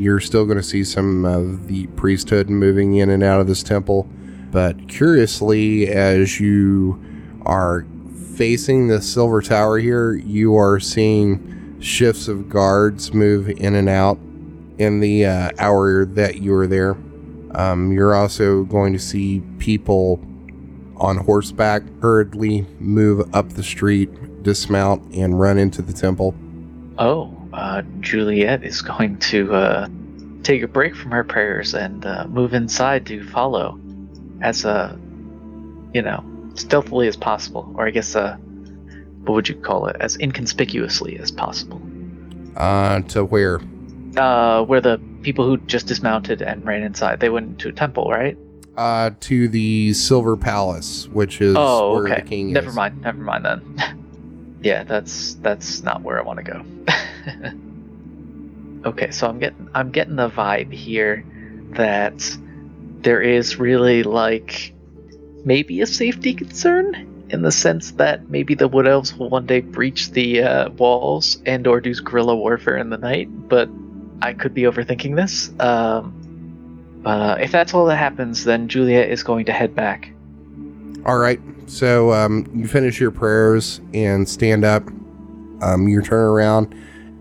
[0.00, 3.62] You're still going to see some of the priesthood moving in and out of this
[3.62, 4.08] temple.
[4.50, 6.98] But curiously, as you
[7.42, 7.84] are
[8.34, 14.18] facing the silver tower here, you are seeing shifts of guards move in and out
[14.78, 16.96] in the uh, hour that you are there.
[17.54, 20.18] Um, you're also going to see people
[20.96, 26.34] on horseback hurriedly move up the street, dismount, and run into the temple.
[26.98, 29.88] Oh, uh, Juliet is going to uh,
[30.42, 33.78] take a break from her prayers and uh, move inside to follow,
[34.40, 34.96] as uh,
[35.92, 36.24] you know,
[36.54, 38.36] stealthily as possible, or I guess uh,
[39.24, 39.96] what would you call it?
[40.00, 41.80] As inconspicuously as possible.
[42.56, 43.60] Uh, to where?
[44.16, 48.10] Uh, where the people who just dismounted and ran inside, they went to a temple,
[48.10, 48.36] right?
[48.76, 52.20] Uh, to the Silver Palace, which is oh, where okay.
[52.22, 52.74] the king Never is.
[52.74, 53.02] Never mind.
[53.02, 54.06] Never mind then.
[54.62, 56.64] yeah, that's that's not where I want to go.
[58.90, 61.24] okay, so I'm getting I'm getting the vibe here
[61.72, 62.36] that
[63.02, 64.74] there is really like
[65.44, 69.60] maybe a safety concern in the sense that maybe the wood elves will one day
[69.60, 73.68] breach the uh, walls and or do guerrilla warfare in the night but
[74.20, 79.22] i could be overthinking this um, uh, if that's all that happens then juliet is
[79.22, 80.12] going to head back
[81.06, 81.40] All right.
[81.66, 84.86] So um, you finish your prayers and stand up.
[85.62, 86.74] Um, you turn around.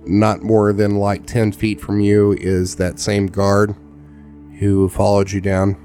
[0.05, 3.75] Not more than like 10 feet from you is that same guard
[4.59, 5.77] who followed you down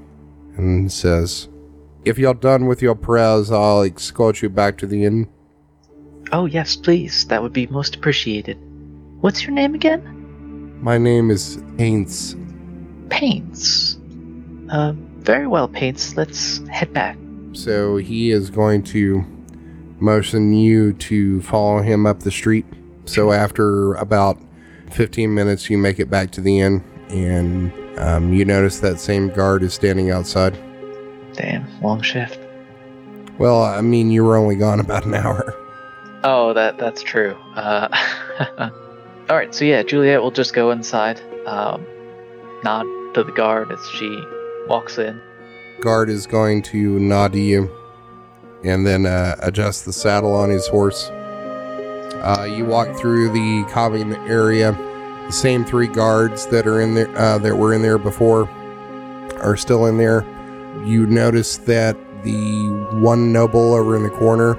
[0.57, 1.47] and says,
[2.05, 5.29] If y'all done with your prayers, I'll escort you back to the inn.
[6.31, 8.57] oh yes please that would be most appreciated
[9.21, 10.01] what's your name again
[10.81, 12.35] My name is Paints.
[13.09, 13.97] paints
[14.71, 17.15] uh, very well paints let's head back
[17.55, 19.23] So he is going to
[19.99, 22.65] motion you to follow him up the street.
[23.05, 24.37] So after about
[24.91, 29.29] 15 minutes, you make it back to the inn, and um, you notice that same
[29.29, 30.57] guard is standing outside.
[31.33, 32.39] damn long shift
[33.37, 35.53] Well, I mean, you were only gone about an hour.
[36.23, 37.35] Oh, that that's true.
[37.55, 37.87] Uh,
[39.29, 41.85] all right, so yeah, Juliet will just go inside, um,
[42.63, 44.21] nod to the guard as she
[44.67, 45.21] walks in.
[45.81, 47.69] Guard is going to nod to you,
[48.63, 51.09] and then uh, adjust the saddle on his horse.
[51.09, 54.71] Uh, you walk through the common area.
[55.27, 58.49] The same three guards that are in there uh, that were in there before
[59.37, 60.23] are still in there.
[60.83, 62.67] You notice that the
[62.99, 64.55] one noble over in the corner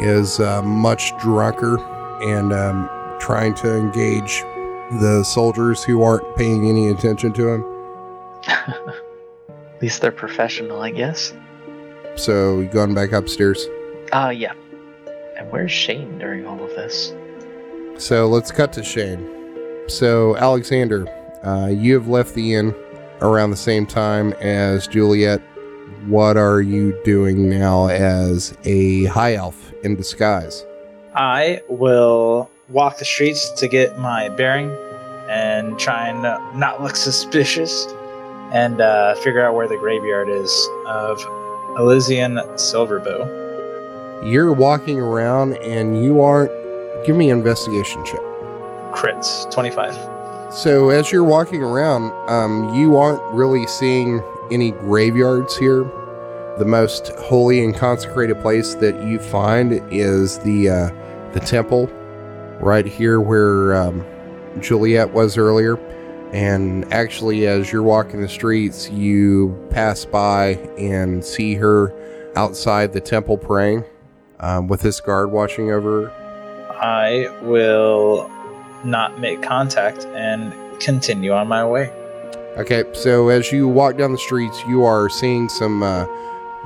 [0.00, 1.78] is uh, much drunker
[2.22, 4.42] and um, trying to engage
[5.00, 7.64] the soldiers who aren't paying any attention to him.
[9.82, 11.34] At least they're professional, I guess.
[12.14, 13.66] So you going back upstairs.
[14.12, 14.52] Ah, yeah.
[15.36, 17.12] And where's Shane during all of this?
[17.98, 19.28] So let's cut to Shane.
[19.88, 21.08] So Alexander,
[21.44, 22.72] uh, you have left the inn
[23.22, 25.42] around the same time as Juliet.
[26.06, 30.64] What are you doing now as a high elf in disguise?
[31.16, 34.70] I will walk the streets to get my bearing
[35.28, 37.92] and try and uh, not look suspicious
[38.52, 41.20] and uh, figure out where the graveyard is of
[41.78, 43.40] Elysian Silverbow.
[44.24, 46.52] You're walking around and you aren't.
[47.04, 48.20] Give me an investigation check.
[48.92, 50.52] Crits, 25.
[50.54, 55.84] So as you're walking around, um, you aren't really seeing any graveyards here.
[56.58, 60.90] The most holy and consecrated place that you find is the uh,
[61.32, 61.86] the temple,
[62.60, 64.04] right here where um,
[64.60, 65.78] Juliet was earlier.
[66.32, 71.92] And actually, as you're walking the streets, you pass by and see her
[72.36, 73.84] outside the temple praying.
[74.42, 76.74] um, with this guard watching over her.
[76.74, 78.30] I will
[78.84, 81.90] not make contact and continue on my way.
[82.56, 86.06] Okay, so as you walk down the streets, you are seeing some uh,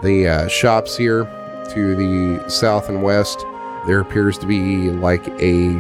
[0.03, 1.25] the uh, shops here
[1.71, 3.39] to the south and west.
[3.87, 5.75] There appears to be like a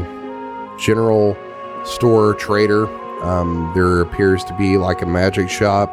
[0.79, 1.37] general
[1.85, 2.87] store trader.
[3.23, 5.91] Um, there appears to be like a magic shop.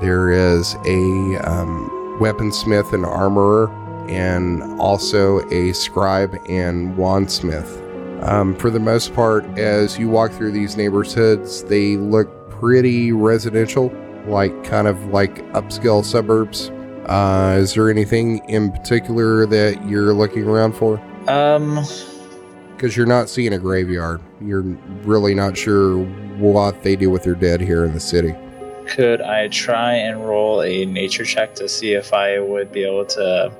[0.00, 1.88] There is a um,
[2.18, 3.70] weaponsmith and armorer,
[4.08, 7.80] and also a scribe and wandsmith.
[8.22, 13.92] Um, for the most part, as you walk through these neighborhoods, they look pretty residential,
[14.26, 16.70] like kind of like upscale suburbs.
[17.06, 20.98] Uh, is there anything in particular that you're looking around for?
[21.28, 21.84] Um,
[22.74, 24.20] Because you're not seeing a graveyard.
[24.40, 24.62] You're
[25.04, 26.04] really not sure
[26.36, 28.34] what they do with their dead here in the city.
[28.86, 33.06] could I try and roll a nature check to see if I would be able
[33.06, 33.52] to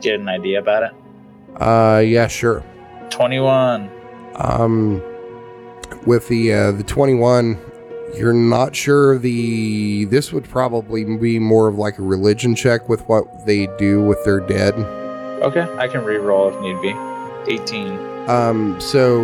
[0.00, 0.92] get an idea about it?
[1.60, 2.64] Uh, yeah, sure.
[3.10, 3.90] 21.
[4.36, 5.02] Um,
[6.06, 7.58] with the uh, the 21,
[8.16, 10.06] you're not sure the.
[10.06, 14.24] This would probably be more of like a religion check with what they do with
[14.24, 14.74] their dead.
[14.74, 16.94] Okay, I can re-roll if need be.
[17.52, 18.13] 18.
[18.28, 19.22] Um, so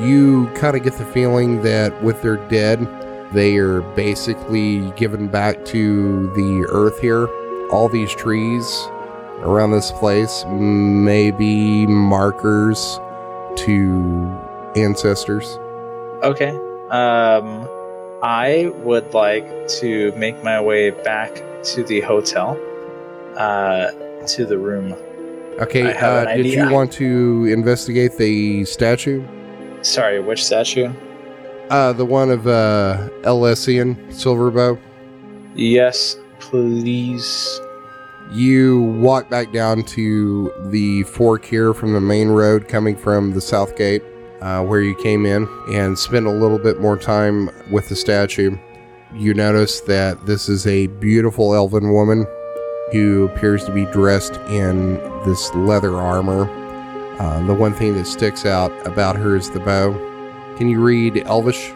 [0.00, 2.86] you kind of get the feeling that with their dead,
[3.32, 7.28] they are basically given back to the earth here.
[7.70, 8.88] All these trees
[9.40, 13.00] around this place may be markers
[13.56, 15.58] to ancestors.
[16.22, 16.50] Okay.
[16.90, 17.68] Um,
[18.22, 21.34] I would like to make my way back
[21.64, 22.58] to the hotel,
[23.36, 23.90] uh,
[24.26, 24.94] to the room.
[25.60, 26.66] Okay, uh, did idea.
[26.66, 29.24] you want to investigate the statue?
[29.80, 30.92] Sorry, which statue?
[31.70, 34.78] Uh, the one of uh, Elysian Silverbow.
[35.54, 37.60] Yes, please.
[38.32, 43.40] You walk back down to the fork here from the main road coming from the
[43.40, 44.02] south gate
[44.42, 48.58] uh, where you came in and spend a little bit more time with the statue.
[49.14, 52.26] You notice that this is a beautiful elven woman
[52.92, 54.94] who appears to be dressed in
[55.24, 56.48] this leather armor.
[57.20, 59.92] Uh, the one thing that sticks out about her is the bow.
[60.56, 61.72] Can you read Elvish?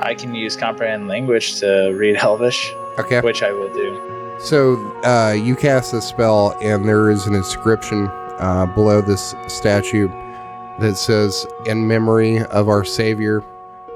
[0.00, 3.20] I can use comprehend language to read Elvish, Okay.
[3.20, 4.36] which I will do.
[4.40, 4.74] So
[5.04, 8.08] uh, you cast a spell, and there is an inscription
[8.38, 10.08] uh, below this statue
[10.80, 13.44] that says, "In memory of our Savior,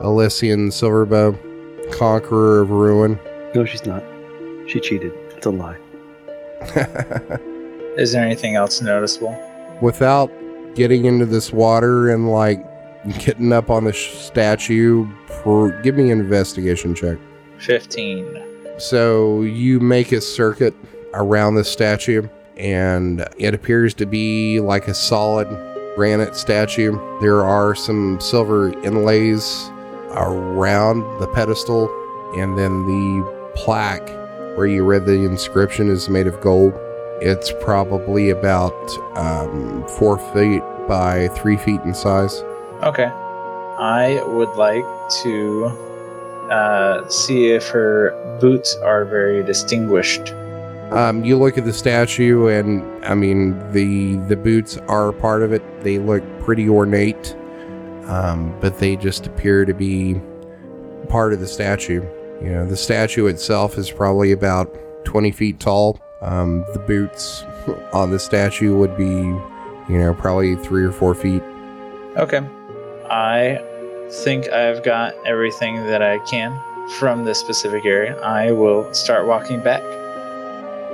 [0.00, 1.36] Elysian Silverbow,
[1.92, 3.18] Conqueror of Ruin."
[3.54, 4.02] No, she's not.
[4.68, 5.12] She cheated.
[5.36, 5.76] It's a lie.
[7.96, 9.36] Is there anything else noticeable?
[9.80, 10.30] Without
[10.74, 12.64] getting into this water and like
[13.18, 15.06] getting up on the sh- statue,
[15.42, 17.18] for give me an investigation check.
[17.58, 18.42] 15.
[18.78, 20.74] So you make a circuit
[21.14, 25.48] around the statue, and it appears to be like a solid
[25.96, 26.98] granite statue.
[27.20, 29.70] There are some silver inlays
[30.10, 31.88] around the pedestal,
[32.36, 34.08] and then the plaque
[34.58, 36.72] where you read the inscription is made of gold.
[37.20, 38.74] It's probably about
[39.16, 42.42] um, four feet by three feet in size.
[42.82, 43.04] Okay.
[43.04, 44.84] I would like
[45.22, 45.66] to
[46.50, 48.10] uh, see if her
[48.40, 50.32] boots are very distinguished.
[50.90, 55.52] Um, you look at the statue, and I mean the the boots are part of
[55.52, 55.62] it.
[55.82, 57.36] They look pretty ornate,
[58.06, 60.20] um, but they just appear to be
[61.08, 62.02] part of the statue.
[62.40, 64.72] You know, the statue itself is probably about
[65.04, 66.00] twenty feet tall.
[66.20, 67.44] Um, the boots
[67.92, 71.42] on the statue would be, you know, probably three or four feet.
[72.16, 72.46] Okay.
[73.10, 73.62] I
[74.10, 76.58] think I've got everything that I can
[76.98, 78.20] from this specific area.
[78.20, 79.82] I will start walking back.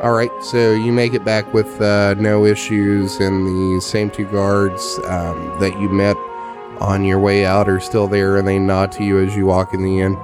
[0.02, 4.26] All right, so you make it back with uh, no issues, and the same two
[4.26, 6.16] guards um, that you met
[6.80, 9.72] on your way out are still there, and they nod to you as you walk
[9.72, 10.18] in the inn.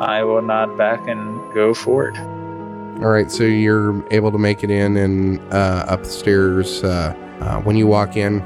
[0.00, 2.16] I will nod back and go forward.
[2.16, 6.82] All right, so you're able to make it in and uh, up the stairs.
[6.82, 8.42] Uh, uh, when you walk in,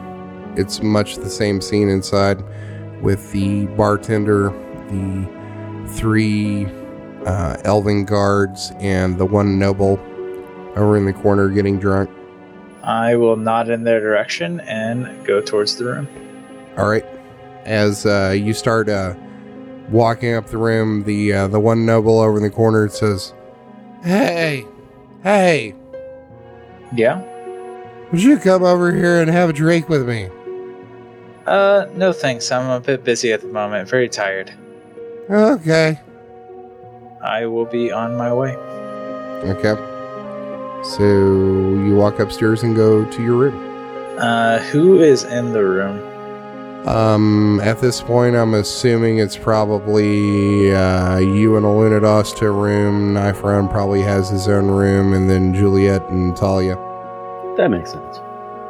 [0.56, 2.42] it's much the same scene inside
[3.00, 4.50] with the bartender,
[4.88, 6.66] the three
[7.24, 9.98] uh, elven guards, and the one noble
[10.76, 12.10] over in the corner getting drunk.
[12.82, 16.08] I will nod in their direction and go towards the room.
[16.76, 17.04] All right.
[17.64, 19.14] As uh, you start uh,
[19.90, 23.32] walking up the room, the uh, the one noble over in the corner says,
[24.02, 24.66] "Hey,
[25.22, 25.74] hey,
[26.94, 27.22] Yeah?
[28.10, 30.28] would you come over here and have a drink with me?"
[31.46, 32.50] Uh, no thanks.
[32.50, 33.88] I'm a bit busy at the moment.
[33.88, 34.52] Very tired.
[35.28, 36.00] Okay.
[37.22, 38.54] I will be on my way.
[39.44, 39.74] Okay.
[40.96, 44.18] So you walk upstairs and go to your room.
[44.18, 45.98] Uh, who is in the room?
[46.86, 53.14] Um, at this point, I'm assuming it's probably uh, you and Alunidos to a room.
[53.14, 56.76] Knife Round probably has his own room, and then Juliet and Talia.
[57.56, 58.18] That makes sense.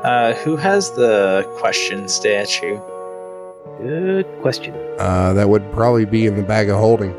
[0.05, 2.79] Uh, who has the question statue?
[3.79, 4.75] Good question.
[4.99, 7.13] Uh, that would probably be in the bag of holding.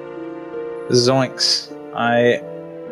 [0.92, 1.76] Zoinks!
[1.94, 2.42] I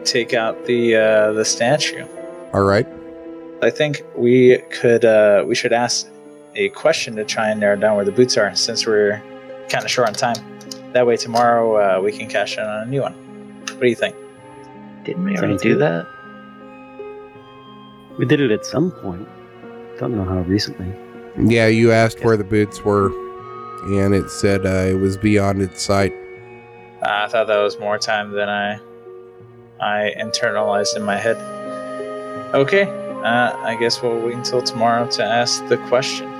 [0.04, 2.06] take out the uh, the statue.
[2.54, 2.88] All right.
[3.62, 6.08] I think we could uh, we should ask
[6.56, 9.22] a question to try and narrow down where the boots are, since we're
[9.70, 10.36] kind of short on time.
[10.94, 13.14] That way, tomorrow uh, we can cash in on a new one.
[13.68, 14.16] What do you think?
[15.04, 15.82] Didn't we already Sounds do good.
[15.82, 16.08] that?
[18.18, 19.28] We did it at some point.
[19.98, 20.94] Don't know how recently.
[21.38, 23.08] Yeah, you asked where the boots were,
[23.86, 26.14] and it said uh, it was beyond its sight.
[27.02, 28.80] I thought that was more time than I
[29.80, 31.38] I internalized in my head.
[32.54, 36.32] Okay, uh, I guess we'll wait until tomorrow to ask the question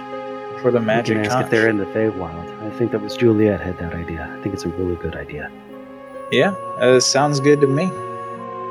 [0.64, 1.46] for the magic we can ask conch.
[1.46, 2.64] if they're in the Feywild.
[2.64, 4.34] I think that was Juliet had that idea.
[4.36, 5.52] I think it's a really good idea.
[6.32, 7.86] Yeah, uh, sounds good to me.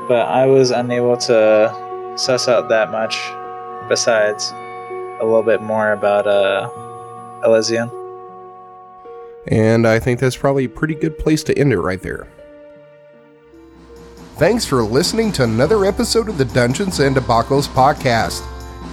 [0.09, 3.15] But I was unable to suss out that much.
[3.87, 6.69] Besides, a little bit more about uh,
[7.45, 7.89] Elysian.
[9.47, 12.27] And I think that's probably a pretty good place to end it right there.
[14.37, 18.41] Thanks for listening to another episode of the Dungeons and Debacles podcast.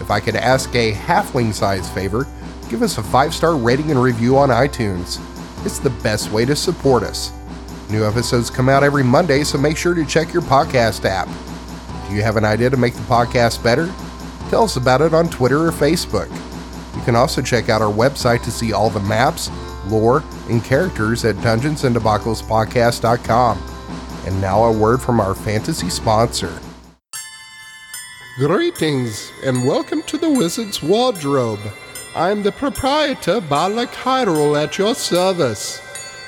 [0.01, 2.27] If I could ask a halfling size favor,
[2.71, 5.19] give us a five star rating and review on iTunes.
[5.67, 7.33] It's the best way to support us.
[7.91, 11.27] New episodes come out every Monday, so make sure to check your podcast app.
[12.09, 13.93] Do you have an idea to make the podcast better?
[14.49, 16.31] Tell us about it on Twitter or Facebook.
[16.97, 19.51] You can also check out our website to see all the maps,
[19.87, 23.63] lore, and characters at dungeonsanddebaclespodcast.com.
[24.27, 26.57] And now a word from our fantasy sponsor.
[28.37, 31.59] Greetings and welcome to the Wizard's Wardrobe.
[32.15, 35.81] I'm the proprietor, Balak Hyrule, at your service.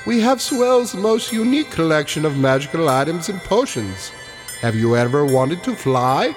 [0.07, 4.13] We have Swell's most unique collection of magical items and potions.
[4.61, 6.33] Have you ever wanted to fly?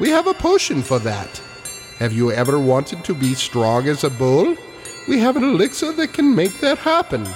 [0.00, 1.40] We have a potion for that.
[1.98, 4.54] Have you ever wanted to be strong as a bull?
[5.08, 7.26] We have an elixir that can make that happen.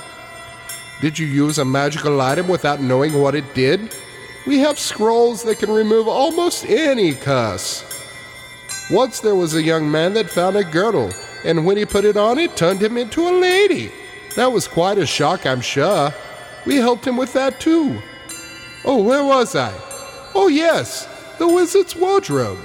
[1.00, 3.96] Did you use a magical item without knowing what it did?
[4.46, 7.84] We have scrolls that can remove almost any curse.
[8.90, 11.10] Once there was a young man that found a girdle,
[11.44, 13.92] and when he put it on, it turned him into a lady.
[14.36, 16.12] That was quite a shock, I'm sure.
[16.66, 18.00] We helped him with that too.
[18.84, 19.72] Oh, where was I?
[20.34, 21.06] Oh, yes,
[21.38, 22.58] the wizard's wardrobe.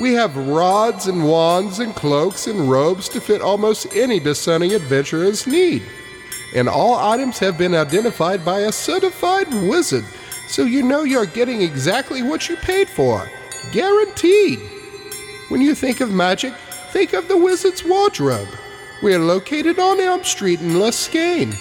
[0.00, 5.46] We have rods and wands and cloaks and robes to fit almost any discerning adventurer's
[5.46, 5.84] need.
[6.54, 10.04] And all items have been identified by a certified wizard,
[10.48, 13.28] so you know you're getting exactly what you paid for.
[13.72, 14.60] Guaranteed.
[15.48, 16.54] When you think of magic,
[16.94, 18.46] think of the wizard's wardrobe.
[19.02, 21.52] We're located on Elm Street in Luskan.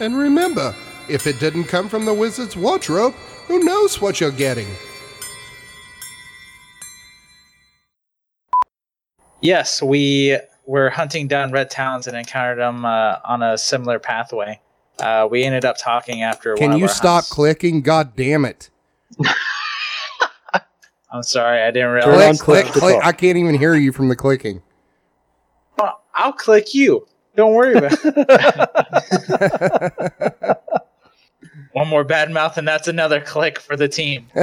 [0.00, 0.74] And remember,
[1.10, 3.12] if it didn't come from the wizard's wardrobe,
[3.48, 4.66] who knows what you're getting?
[9.42, 14.58] Yes, we were hunting down red towns and encountered them uh, on a similar pathway.
[15.00, 16.52] Uh, we ended up talking after.
[16.52, 17.28] one Can of you stop hunts.
[17.30, 17.82] clicking?
[17.82, 18.70] God damn it.
[21.14, 22.42] I'm sorry, I didn't Turn realize.
[22.42, 22.94] Click, on click, click to click.
[22.96, 23.06] talk.
[23.06, 24.60] I can't even hear you from the clicking.
[25.78, 27.06] Well, I'll click you.
[27.36, 29.20] Don't worry about it.
[31.72, 34.26] One more bad mouth, and that's another click for the team.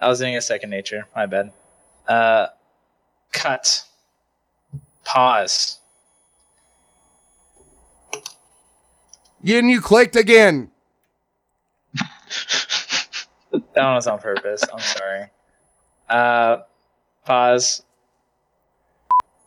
[0.00, 1.06] I was doing a second nature.
[1.16, 1.50] My bad.
[2.06, 2.48] Uh,
[3.32, 3.84] cut.
[5.04, 5.78] Pause.
[9.46, 10.70] and you clicked again.
[13.76, 14.64] That one was on purpose.
[14.72, 15.26] I'm sorry.
[16.08, 16.56] Uh,
[17.26, 17.82] pause.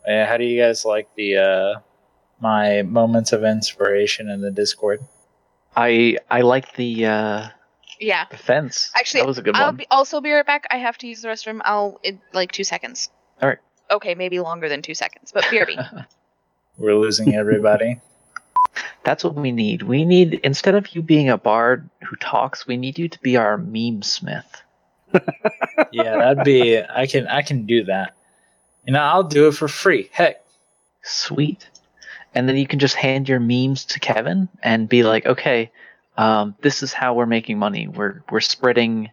[0.06, 1.80] Yeah, how do you guys like the uh,
[2.40, 5.00] my moments of inspiration in the Discord?
[5.76, 7.48] I I like the uh,
[7.98, 8.26] Yeah.
[8.30, 8.92] the fence.
[8.96, 9.76] Actually, that was a good I'll one.
[9.76, 10.64] be, also be right back.
[10.70, 11.60] I have to use the restroom.
[11.64, 13.10] I'll in like two seconds.
[13.42, 13.58] All right.
[13.90, 16.06] Okay, maybe longer than two seconds, but BRB.
[16.78, 18.00] We're losing everybody.
[19.04, 19.82] That's what we need.
[19.82, 23.36] We need instead of you being a bard who talks, we need you to be
[23.36, 24.62] our meme smith.
[25.92, 26.80] yeah, that'd be.
[26.80, 28.14] I can I can do that.
[28.86, 30.08] You know, I'll do it for free.
[30.12, 30.40] Heck,
[31.02, 31.68] Sweet.
[32.34, 35.72] And then you can just hand your memes to Kevin and be like, okay,
[36.16, 37.88] um, this is how we're making money.
[37.88, 39.10] We're we're spreading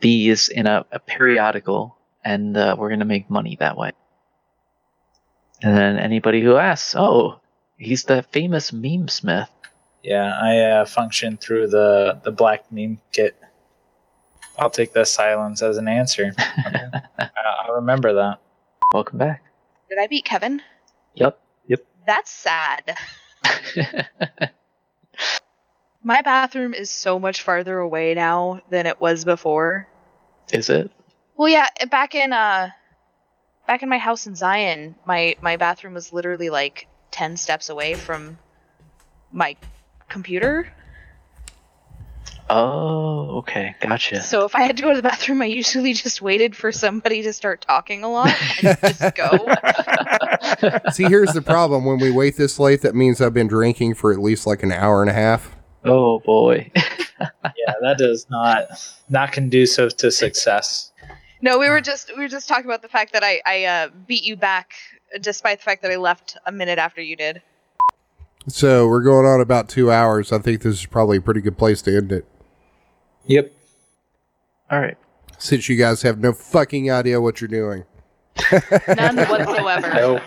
[0.00, 3.92] these in a, a periodical, and uh, we're gonna make money that way.
[5.62, 7.40] And then anybody who asks, oh,
[7.76, 9.48] he's the famous meme smith.
[10.02, 13.36] yeah, I uh, function through the the black meme kit.
[14.58, 16.32] I'll take the silence as an answer.
[16.66, 16.84] Okay.
[17.18, 17.28] I,
[17.66, 18.40] I'll remember that.
[18.92, 19.42] Welcome back.
[19.90, 20.62] Did I beat Kevin?
[21.14, 21.38] Yep.
[21.66, 21.84] Yep.
[22.06, 22.96] That's sad.
[26.02, 29.88] My bathroom is so much farther away now than it was before.
[30.52, 30.90] Is it?
[31.36, 32.70] Well, yeah, back in uh,
[33.66, 36.86] back in my house in Zion, my my bathroom was literally like
[37.16, 38.36] ten steps away from
[39.32, 39.56] my
[40.08, 40.70] computer.
[42.48, 43.74] Oh, okay.
[43.80, 44.22] Gotcha.
[44.22, 47.22] So if I had to go to the bathroom, I usually just waited for somebody
[47.22, 48.32] to start talking a lot
[48.62, 49.30] and just go.
[50.92, 51.84] See, here's the problem.
[51.84, 54.70] When we wait this late, that means I've been drinking for at least like an
[54.70, 55.56] hour and a half.
[55.84, 56.70] oh boy.
[57.18, 58.66] Yeah, that does not
[59.08, 60.92] not conducive to success.
[61.40, 63.88] No, we were just we were just talking about the fact that I I uh,
[64.06, 64.72] beat you back,
[65.20, 67.42] despite the fact that I left a minute after you did.
[68.48, 70.32] So we're going on about two hours.
[70.32, 72.24] I think this is probably a pretty good place to end it.
[73.26, 73.52] Yep.
[74.70, 74.96] All right.
[75.38, 77.84] Since you guys have no fucking idea what you're doing.
[78.88, 79.90] None whatsoever.
[79.94, 80.22] Nope.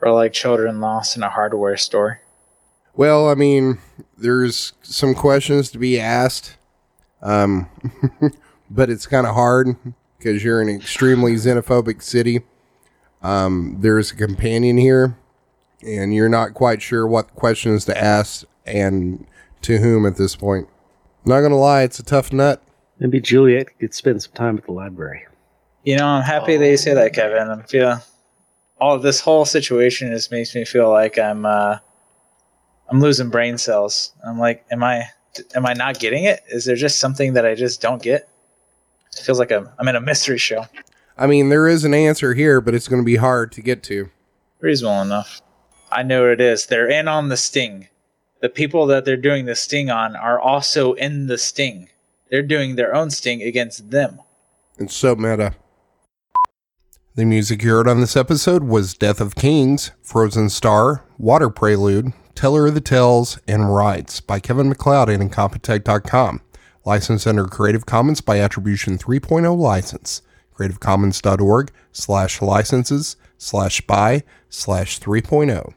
[0.00, 2.20] We're like children lost in a hardware store.
[2.94, 3.78] Well, I mean,
[4.18, 6.56] there's some questions to be asked,
[7.22, 7.68] um,
[8.70, 9.76] but it's kind of hard
[10.18, 12.42] because you're in an extremely xenophobic city.
[13.24, 15.16] Um, there's a companion here,
[15.82, 19.26] and you're not quite sure what questions to ask and
[19.62, 20.68] to whom at this point.
[21.24, 22.62] Not gonna lie, it's a tough nut.
[22.98, 25.26] Maybe Juliet could spend some time at the library.
[25.84, 27.50] You know, I'm happy that you say that, Kevin.
[27.50, 27.98] I'm feel
[28.78, 31.78] all this whole situation just makes me feel like I'm uh
[32.90, 34.12] I'm losing brain cells.
[34.26, 35.04] I'm like, am I
[35.54, 36.42] am I not getting it?
[36.48, 38.28] Is there just something that I just don't get?
[39.16, 40.66] It feels like I'm I'm in a mystery show.
[41.16, 44.10] I mean, there is an answer here, but it's gonna be hard to get to.
[44.60, 45.40] Reasonable enough.
[45.90, 46.66] I know what it is.
[46.66, 47.88] They're in on the sting.
[48.40, 51.88] The people that they're doing the sting on are also in the sting.
[52.30, 54.20] They're doing their own sting against them.
[54.78, 55.54] It's so meta.
[57.14, 62.12] The music you heard on this episode was Death of Kings, Frozen Star, Water Prelude,
[62.34, 66.40] Teller of the Tales, and Rides by Kevin MacLeod and Incompetech.com.
[66.84, 70.22] Licensed under Creative Commons by Attribution 3.0 license.
[70.54, 75.04] CreativeCommons.org slash licenses slash by slash oh.
[75.04, 75.74] 3.0.